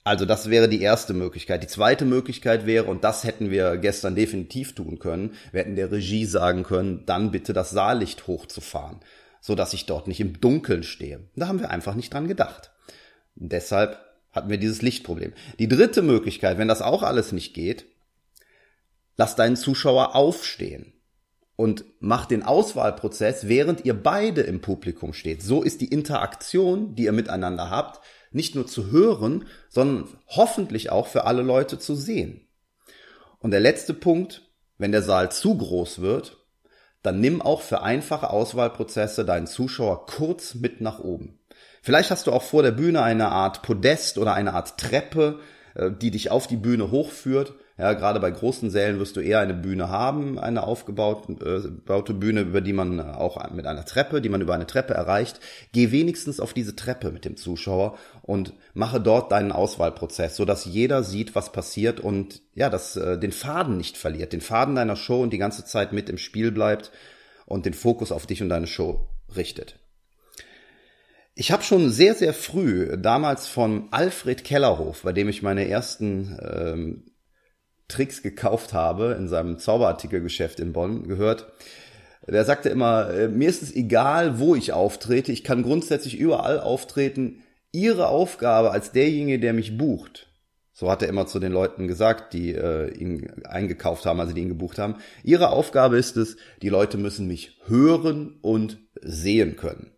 Also 0.05 0.25
das 0.25 0.49
wäre 0.49 0.69
die 0.69 0.83
erste 0.83 1.13
Möglichkeit. 1.13 1.63
Die 1.63 1.67
zweite 1.67 2.07
Möglichkeit 2.07 2.65
wäre, 2.65 2.85
und 2.85 3.05
das 3.05 3.25
hätten 3.25 3.51
wir 3.51 3.77
gestern 3.77 4.15
definitiv 4.15 4.75
tun 4.75 4.99
können, 4.99 5.33
wir 5.53 5.61
hätten 5.61 5.77
der 5.77 5.93
Regie 5.93 6.25
sagen 6.25 6.63
können, 6.63 7.05
dann 7.05 7.31
bitte 7.31 7.53
das 7.53 7.71
Saallicht 7.71 8.27
hochzufahren, 8.27 9.01
so 9.41 9.55
dass 9.55 9.75
ich 9.75 9.85
dort 9.85 10.09
nicht 10.09 10.21
im 10.21 10.41
Dunkeln 10.41 10.83
stehe. 10.83 11.21
Da 11.37 11.49
haben 11.49 11.61
wir 11.61 11.71
einfach 11.71 11.95
nicht 11.95 12.13
dran 12.13 12.29
gedacht. 12.29 12.71
Deshalb 13.35 13.99
hatten 14.35 14.51
wir 14.51 14.59
dieses 14.59 14.83
Lichtproblem. 14.83 15.33
Die 15.59 15.69
dritte 15.69 16.03
Möglichkeit, 16.03 16.59
wenn 16.59 16.69
das 16.69 16.83
auch 16.83 17.03
alles 17.03 17.33
nicht 17.33 17.55
geht, 17.55 17.87
lass 19.17 19.37
deinen 19.37 19.57
Zuschauer 19.57 20.15
aufstehen 20.15 20.93
und 21.57 21.85
mach 22.01 22.27
den 22.27 22.43
Auswahlprozess, 22.43 23.49
während 23.49 23.85
ihr 23.85 23.95
beide 23.95 24.43
im 24.43 24.61
Publikum 24.61 25.13
steht. 25.13 25.43
So 25.43 25.63
ist 25.63 25.81
die 25.81 25.89
Interaktion, 25.89 26.95
die 26.95 27.05
ihr 27.05 27.13
miteinander 27.13 27.71
habt, 27.71 28.01
nicht 28.33 28.57
nur 28.57 28.67
zu 28.67 28.91
hören, 28.91 29.47
sondern 29.69 30.09
hoffentlich 30.29 30.91
auch 30.91 31.07
für 31.07 31.25
alle 31.25 31.43
Leute 31.43 31.79
zu 31.79 31.95
sehen. 31.95 32.49
Und 33.39 33.53
der 33.53 33.61
letzte 33.61 33.95
Punkt, 33.95 34.43
wenn 34.79 34.91
der 34.91 35.03
Saal 35.03 35.31
zu 35.31 35.57
groß 35.57 36.01
wird, 36.01 36.39
dann 37.03 37.21
nimm 37.21 37.43
auch 37.43 37.61
für 37.61 37.83
einfache 37.83 38.31
Auswahlprozesse 38.31 39.25
deinen 39.25 39.47
Zuschauer 39.47 40.07
kurz 40.07 40.55
mit 40.55 40.81
nach 40.81 40.99
oben. 40.99 41.39
Vielleicht 41.85 42.11
hast 42.11 42.27
du 42.27 42.33
auch 42.33 42.43
vor 42.43 42.63
der 42.63 42.71
Bühne 42.71 43.03
eine 43.03 43.29
Art 43.29 43.61
Podest 43.61 44.17
oder 44.17 44.33
eine 44.33 44.55
Art 44.55 44.79
Treppe, 44.79 45.41
äh, 45.75 45.91
die 45.91 46.11
dich 46.11 46.31
auf 46.31 46.47
die 46.47 46.57
Bühne 46.57 46.91
hochführt. 46.91 47.53
Ja, 47.77 47.93
gerade 47.93 48.21
bei 48.21 48.31
großen 48.31 48.71
Sälen 48.71 48.99
wirst 49.01 49.17
du 49.17 49.21
eher 49.21 49.41
eine 49.41 49.53
Bühne 49.53 49.91
haben, 49.91 50.39
eine 50.39 50.63
aufgebaute 50.63 51.35
äh, 51.43 52.15
Bühne, 52.15 52.41
über 52.41 52.63
die 52.63 52.73
man 52.73 53.01
auch 53.01 53.51
mit 53.51 53.67
einer 53.67 53.85
Treppe, 53.85 54.23
die 54.23 54.31
man 54.31 54.41
über 54.41 54.55
eine 54.55 54.67
Treppe 54.67 54.95
erreicht. 54.95 55.41
Geh 55.73 55.91
wenigstens 55.91 56.41
auf 56.41 56.55
diese 56.55 56.75
Treppe 56.75 57.11
mit 57.11 57.27
dem 57.27 57.37
Zuschauer 57.37 57.99
und 58.23 58.55
mache 58.73 58.99
dort 58.99 59.31
deinen 59.31 59.53
Auswahlprozess, 59.53 60.37
so 60.37 60.47
dass 60.47 60.65
jeder 60.65 61.03
sieht, 61.03 61.35
was 61.35 61.53
passiert 61.53 62.01
und 62.01 62.41
ja, 62.55 62.71
dass 62.71 62.97
äh, 62.97 63.19
den 63.19 63.33
Faden 63.33 63.77
nicht 63.77 63.99
verliert, 63.99 64.33
den 64.33 64.41
Faden 64.41 64.75
deiner 64.75 64.97
Show 64.97 65.21
und 65.23 65.35
die 65.35 65.39
ganze 65.39 65.67
Zeit 65.67 65.93
mit 65.93 66.09
im 66.09 66.17
Spiel 66.17 66.51
bleibt 66.51 66.93
und 67.45 67.67
den 67.67 67.75
Fokus 67.75 68.11
auf 68.11 68.25
dich 68.25 68.41
und 68.41 68.49
deine 68.49 68.69
Show 68.69 69.07
richtet. 69.37 69.77
Ich 71.37 71.51
habe 71.51 71.65
schon 71.65 71.91
sehr, 71.91 72.15
sehr 72.15 72.33
früh, 72.33 72.97
damals 72.97 73.49
von 73.49 73.89
Alfred 73.91 74.45
Kellerhof, 74.45 75.03
bei 75.03 75.13
dem 75.13 75.29
ich 75.29 75.43
meine 75.43 75.69
ersten 75.69 76.39
ähm, 76.41 77.05
Tricks 77.89 78.23
gekauft 78.23 78.73
habe, 78.73 79.17
in 79.19 79.29
seinem 79.29 79.59
Zauberartikelgeschäft 79.59 80.61
in 80.61 80.73
Bonn, 80.73 81.09
gehört. 81.09 81.53
Der 82.27 82.45
sagte 82.45 82.69
immer, 82.69 83.11
äh, 83.11 83.29
mir 83.29 83.49
ist 83.49 83.63
es 83.63 83.75
egal, 83.75 84.39
wo 84.39 84.55
ich 84.55 84.73
auftrete, 84.73 85.33
ich 85.33 85.43
kann 85.43 85.65
grundsätzlich 85.65 86.17
überall 86.17 86.61
auftreten. 86.61 87.43
Ihre 87.73 88.09
Aufgabe 88.09 88.71
als 88.71 88.93
derjenige, 88.93 89.41
der 89.41 89.55
mich 89.55 89.77
bucht, 89.77 90.29
so 90.73 90.89
hat 90.89 91.03
er 91.03 91.09
immer 91.09 91.27
zu 91.27 91.41
den 91.41 91.51
Leuten 91.53 91.89
gesagt, 91.89 92.33
die 92.33 92.53
äh, 92.53 92.93
ihn 92.97 93.43
eingekauft 93.45 94.07
haben, 94.07 94.21
also 94.21 94.33
die 94.33 94.43
ihn 94.43 94.49
gebucht 94.49 94.79
haben. 94.79 94.97
Ihre 95.25 95.51
Aufgabe 95.51 95.99
ist 95.99 96.17
es, 96.17 96.37
die 96.63 96.69
Leute 96.69 96.97
müssen 96.97 97.27
mich 97.27 97.59
hören 97.67 98.39
und 98.41 98.79
sehen 99.01 99.57
können. 99.57 99.91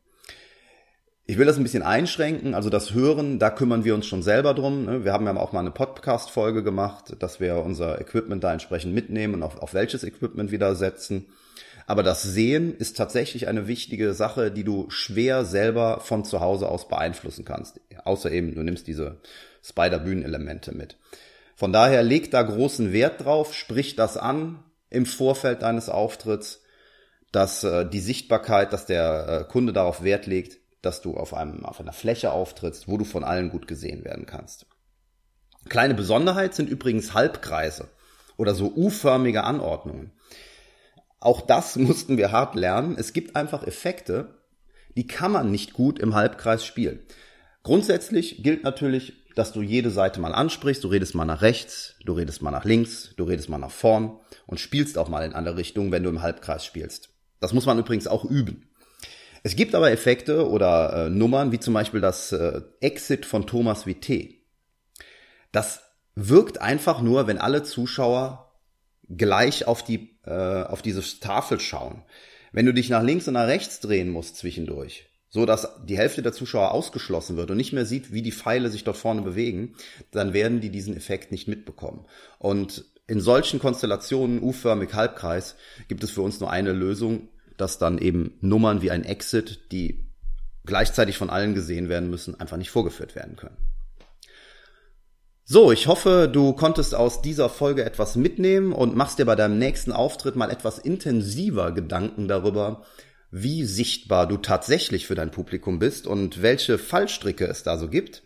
Ich 1.29 1.39
will 1.39 1.47
das 1.47 1.57
ein 1.57 1.65
bisschen 1.65 1.83
einschränken, 1.83 2.55
also 2.55 2.71
das 2.71 2.95
Hören, 2.95 3.41
da 3.41 3.51
kümmern 3.51 3.85
wir 3.85 3.97
uns 3.97 4.07
schon 4.07 4.23
selber 4.23 4.55
drum. 4.55 4.85
Ne? 4.85 5.05
Wir 5.05 5.13
haben 5.13 5.27
ja 5.27 5.37
auch 5.37 5.51
mal 5.51 5.59
eine 5.59 5.73
Podcast-Folge 5.73 6.63
gemacht, 6.63 7.17
dass 7.19 7.41
wir 7.41 7.57
unser 7.57 8.01
Equipment 8.01 8.45
da 8.45 8.53
entsprechend 8.53 8.95
mitnehmen 8.95 9.35
und 9.35 9.43
auf, 9.43 9.59
auf 9.59 9.75
welches 9.75 10.05
Equipment 10.05 10.53
wieder 10.53 10.77
setzen. 10.77 11.27
Aber 11.89 12.05
das 12.05 12.23
Sehen 12.23 12.77
ist 12.77 12.97
tatsächlich 12.97 13.49
eine 13.49 13.67
wichtige 13.67 14.15
Sache, 14.15 14.53
die 14.53 14.63
du 14.63 14.89
schwer 14.89 15.45
selber 15.45 15.99
von 15.99 16.25
zu 16.25 16.39
Hause 16.39 16.69
aus 16.69 16.87
beeinflussen 16.87 17.45
kannst. 17.45 17.81
Außer 18.05 18.31
eben, 18.31 18.55
du 18.55 18.63
nimmst 18.63 18.87
diese 18.87 19.17
Spider-Bühnen-Elemente 19.65 20.77
mit. 20.77 20.97
Von 21.57 21.73
daher 21.73 22.05
leg 22.05 22.31
da 22.31 22.43
großen 22.43 22.93
Wert 22.93 23.25
drauf, 23.25 23.53
sprich 23.53 23.97
das 23.97 24.17
an 24.17 24.63
im 24.91 25.07
Vorfeld 25.07 25.63
deines 25.63 25.89
Auftritts, 25.89 26.63
dass 27.33 27.65
äh, 27.65 27.85
die 27.85 27.99
Sichtbarkeit, 27.99 28.73
dass 28.73 28.87
der 28.87 29.27
äh, 29.29 29.51
Kunde 29.51 29.73
darauf 29.73 30.05
Wert 30.05 30.27
legt, 30.27 30.59
dass 30.83 31.03
du 31.03 31.17
auf, 31.17 31.35
einem, 31.35 31.65
auf 31.65 31.81
einer 31.81 31.93
Fläche 31.93 32.33
auftrittst, 32.33 32.89
wo 32.89 32.97
du 32.97 33.05
von 33.05 33.25
allen 33.25 33.51
gut 33.51 33.67
gesehen 33.67 34.05
werden 34.05 34.27
kannst. 34.27 34.67
Kleine 35.69 35.95
Besonderheit 35.95 36.55
sind 36.55 36.69
übrigens 36.69 37.15
Halbkreise 37.15 37.89
oder 38.37 38.55
so 38.55 38.73
U-förmige 38.75 39.45
Anordnungen. 39.45 40.13
Auch 41.19 41.41
das 41.41 41.77
mussten 41.77 42.17
wir 42.17 42.33
hart 42.33 42.55
lernen. 42.55 42.97
Es 42.99 43.13
gibt 43.13 43.37
einfach 43.37 43.67
Effekte, 43.67 44.43
die 44.97 45.07
kann 45.07 45.33
man 45.33 45.51
nicht 45.51 45.73
gut 45.73 45.99
im 45.99 46.15
Halbkreis 46.15 46.65
spielen. 46.65 47.01
Grundsätzlich 47.63 48.43
gilt 48.43 48.63
natürlich, 48.63 49.25
dass 49.35 49.53
du 49.53 49.61
jede 49.61 49.91
Seite 49.91 50.21
mal 50.21 50.35
ansprichst, 50.35 50.83
du 50.83 50.89
redest 50.89 51.15
mal 51.15 51.25
nach 51.25 51.43
rechts, 51.43 51.97
du 52.05 52.15
redest 52.15 52.41
mal 52.41 52.51
nach 52.51 52.65
links, 52.65 53.13
du 53.17 53.25
redest 53.25 53.49
mal 53.49 53.59
nach 53.59 53.71
vorn 53.71 54.19
und 54.47 54.61
spielst 54.61 54.97
auch 54.97 55.09
mal 55.09 55.27
in 55.27 55.35
andere 55.35 55.57
Richtungen, 55.57 55.93
wenn 55.93 56.03
du 56.03 56.09
im 56.09 56.23
Halbkreis 56.23 56.65
spielst. 56.65 57.11
Das 57.41 57.53
muss 57.53 57.67
man 57.67 57.79
übrigens 57.79 58.07
auch 58.07 58.25
üben. 58.25 58.66
Es 59.47 59.55
gibt 59.55 59.77
aber 59.77 59.93
Effekte 59.93 60.51
oder 60.51 61.07
äh, 61.07 61.09
Nummern, 61.09 61.53
wie 61.53 61.61
zum 61.61 61.73
Beispiel 61.73 62.01
das 62.01 62.33
äh, 62.33 62.63
Exit 62.81 63.25
von 63.25 63.47
Thomas 63.47 63.87
Vité. 63.87 64.41
Das 65.53 65.83
wirkt 66.17 66.61
einfach 66.61 67.01
nur, 67.01 67.29
wenn 67.29 67.39
alle 67.39 67.63
Zuschauer 67.63 68.59
gleich 69.09 69.69
auf 69.69 69.85
die 69.85 70.19
äh, 70.25 70.65
auf 70.65 70.83
diese 70.83 71.21
Tafel 71.21 71.61
schauen. 71.61 72.03
Wenn 72.51 72.67
du 72.67 72.75
dich 72.75 72.91
nach 72.91 73.05
links 73.05 73.29
und 73.29 73.35
nach 73.35 73.47
rechts 73.47 73.79
drehen 73.79 74.11
musst 74.11 74.37
zwischendurch, 74.37 75.07
so 75.29 75.47
dass 75.47 75.69
die 75.85 75.97
Hälfte 75.97 76.23
der 76.23 76.33
Zuschauer 76.33 76.73
ausgeschlossen 76.73 77.37
wird 77.37 77.53
und 77.53 77.57
nicht 77.57 77.73
mehr 77.73 77.87
sieht, 77.87 78.13
wie 78.13 78.23
die 78.23 78.33
Pfeile 78.33 78.69
sich 78.69 78.83
dort 78.83 78.97
vorne 78.97 79.23
bewegen, 79.23 79.77
dann 80.11 80.33
werden 80.33 80.61
die 80.61 80.71
diesen 80.71 80.97
Effekt 80.97 81.31
nicht 81.31 81.47
mitbekommen. 81.47 82.05
Und 82.41 82.85
in 83.07 83.21
solchen 83.21 83.61
Konstellationen, 83.61 84.43
U-förmig 84.43 84.93
Halbkreis, 84.93 85.55
gibt 85.87 86.03
es 86.03 86.11
für 86.11 86.23
uns 86.23 86.41
nur 86.41 86.51
eine 86.51 86.73
Lösung, 86.73 87.29
dass 87.61 87.79
dann 87.79 87.99
eben 87.99 88.35
Nummern 88.41 88.83
wie 88.83 88.91
ein 88.91 89.05
Exit, 89.05 89.73
die 89.73 90.07
gleichzeitig 90.65 91.17
von 91.19 91.31
allen 91.31 91.55
gesehen 91.55 91.89
werden 91.89 92.11
müssen, 92.11 92.39
einfach 92.39 92.57
nicht 92.57 92.71
vorgeführt 92.71 93.15
werden 93.15 93.37
können. 93.37 93.57
So, 95.49 95.71
ich 95.71 95.87
hoffe, 95.87 96.29
du 96.31 96.55
konntest 96.55 96.93
aus 96.95 97.23
dieser 97.23 97.49
Folge 97.49 97.85
etwas 97.85 98.17
mitnehmen 98.17 98.73
und 98.73 98.97
machst 98.97 99.21
dir 99.21 99.27
bei 99.27 99.37
deinem 99.37 99.59
nächsten 99.59 99.93
Auftritt 99.93 100.35
mal 100.35 100.51
etwas 100.51 100.81
intensiver 100.81 101.71
Gedanken 101.71 102.27
darüber, 102.27 102.83
wie 103.31 103.65
sichtbar 103.65 104.27
du 104.27 104.39
tatsächlich 104.39 105.07
für 105.07 105.15
dein 105.15 105.31
Publikum 105.31 105.79
bist 105.79 106.09
und 106.09 106.43
welche 106.43 106.79
Fallstricke 106.79 107.47
es 107.47 107.63
da 107.63 107.79
so 107.79 107.89
gibt. 107.89 108.25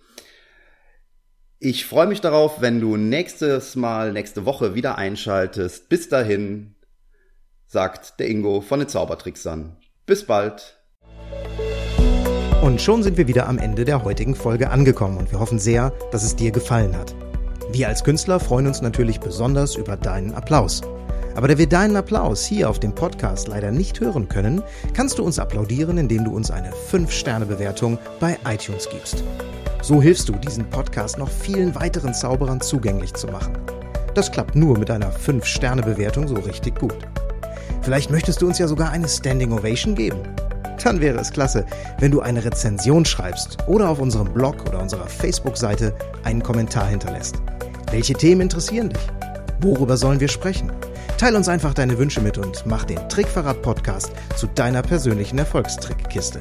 Ich 1.59 1.85
freue 1.85 2.07
mich 2.07 2.23
darauf, 2.23 2.63
wenn 2.63 2.81
du 2.81 2.97
nächstes 2.97 3.77
Mal, 3.77 4.15
nächste 4.15 4.47
Woche 4.47 4.75
wieder 4.75 4.97
einschaltest. 4.97 5.91
Bis 5.91 6.09
dahin, 6.09 6.75
sagt 7.73 8.19
der 8.19 8.29
Ingo 8.29 8.61
von 8.63 8.81
den 8.81 8.89
Zaubertricksern. 8.89 9.77
Bis 10.05 10.27
bald. 10.27 10.77
Und 12.63 12.81
schon 12.81 13.05
sind 13.05 13.17
wir 13.17 13.29
wieder 13.29 13.49
am 13.49 13.59
Ende 13.59 13.85
der 13.85 14.03
heutigen 14.03 14.35
Folge 14.35 14.71
angekommen 14.71 15.19
und 15.19 15.31
wir 15.31 15.39
hoffen 15.39 15.61
sehr, 15.61 15.93
dass 16.11 16.25
es 16.25 16.35
dir 16.35 16.51
gefallen 16.51 16.97
hat. 16.97 17.15
Wir 17.71 17.87
als 17.87 18.03
Künstler 18.03 18.41
freuen 18.41 18.67
uns 18.67 18.83
natürlich 18.83 19.21
besonders 19.21 19.77
über 19.77 19.97
deinen 19.97 20.35
Applaus. 20.35 20.81
Aber 21.37 21.47
da 21.47 21.59
wir 21.59 21.69
deinen 21.69 21.95
Applaus 21.95 22.45
hier 22.45 22.69
auf 22.69 22.81
dem 22.81 22.93
Podcast 22.93 23.47
leider 23.47 23.71
nicht 23.71 24.01
hören 24.01 24.29
können, 24.29 24.65
kannst 24.93 25.19
du 25.19 25.23
uns 25.23 25.39
applaudieren, 25.39 25.97
indem 25.97 26.25
du 26.25 26.35
uns 26.35 26.51
eine 26.51 26.73
5-Sterne-Bewertung 26.73 27.99
bei 28.19 28.37
iTunes 28.49 28.89
gibst. 28.91 29.23
So 29.81 30.03
hilfst 30.03 30.29
du, 30.29 30.33
diesen 30.33 30.69
Podcast 30.69 31.19
noch 31.19 31.31
vielen 31.31 31.77
weiteren 31.77 32.15
Zauberern 32.15 32.61
zugänglich 32.61 33.15
zu 33.15 33.29
machen. 33.29 33.57
Das 34.15 34.33
klappt 34.33 34.57
nur 34.57 34.77
mit 34.77 34.91
einer 34.91 35.13
5-Sterne-Bewertung 35.13 36.27
so 36.27 36.35
richtig 36.35 36.77
gut. 36.77 36.97
Vielleicht 37.83 38.11
möchtest 38.11 38.43
du 38.43 38.47
uns 38.47 38.59
ja 38.59 38.69
sogar 38.69 38.91
eine 38.91 39.09
Standing 39.09 39.53
Ovation 39.53 39.95
geben 39.95 40.21
dann 40.85 41.01
wäre 41.01 41.19
es 41.19 41.31
klasse, 41.31 41.65
wenn 41.99 42.11
du 42.11 42.21
eine 42.21 42.45
Rezension 42.45 43.05
schreibst 43.05 43.59
oder 43.67 43.89
auf 43.89 44.01
unserem 44.01 44.33
Blog 44.33 44.67
oder 44.69 44.81
unserer 44.81 45.07
Facebook-Seite 45.07 45.95
einen 46.25 46.43
Kommentar 46.43 46.89
hinterlässt. 46.89 47.37
Welche 47.91 48.15
Themen 48.15 48.41
interessieren 48.43 48.91
dich? 48.91 49.01
Worüber 49.61 49.97
sollen 49.97 50.21
wir 50.21 50.29
sprechen? 50.29 50.71
Teil 51.19 51.35
uns 51.37 51.49
einfach 51.49 51.75
deine 51.75 51.99
Wünsche 51.99 52.21
mit 52.21 52.39
und 52.39 52.65
mach 52.67 52.85
den 52.85 53.09
Trickverrat-Podcast 53.09 54.13
zu 54.37 54.47
deiner 54.47 54.83
persönlichen 54.83 55.39
Erfolgstrickkiste. 55.39 56.41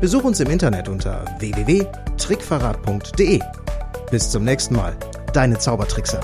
Besuch 0.00 0.24
uns 0.24 0.40
im 0.40 0.50
Internet 0.50 0.88
unter 0.88 1.24
www.trickverrat.de. 1.38 3.40
Bis 4.10 4.30
zum 4.30 4.44
nächsten 4.44 4.76
Mal, 4.76 4.94
deine 5.32 5.58
Zaubertrickser. 5.58 6.20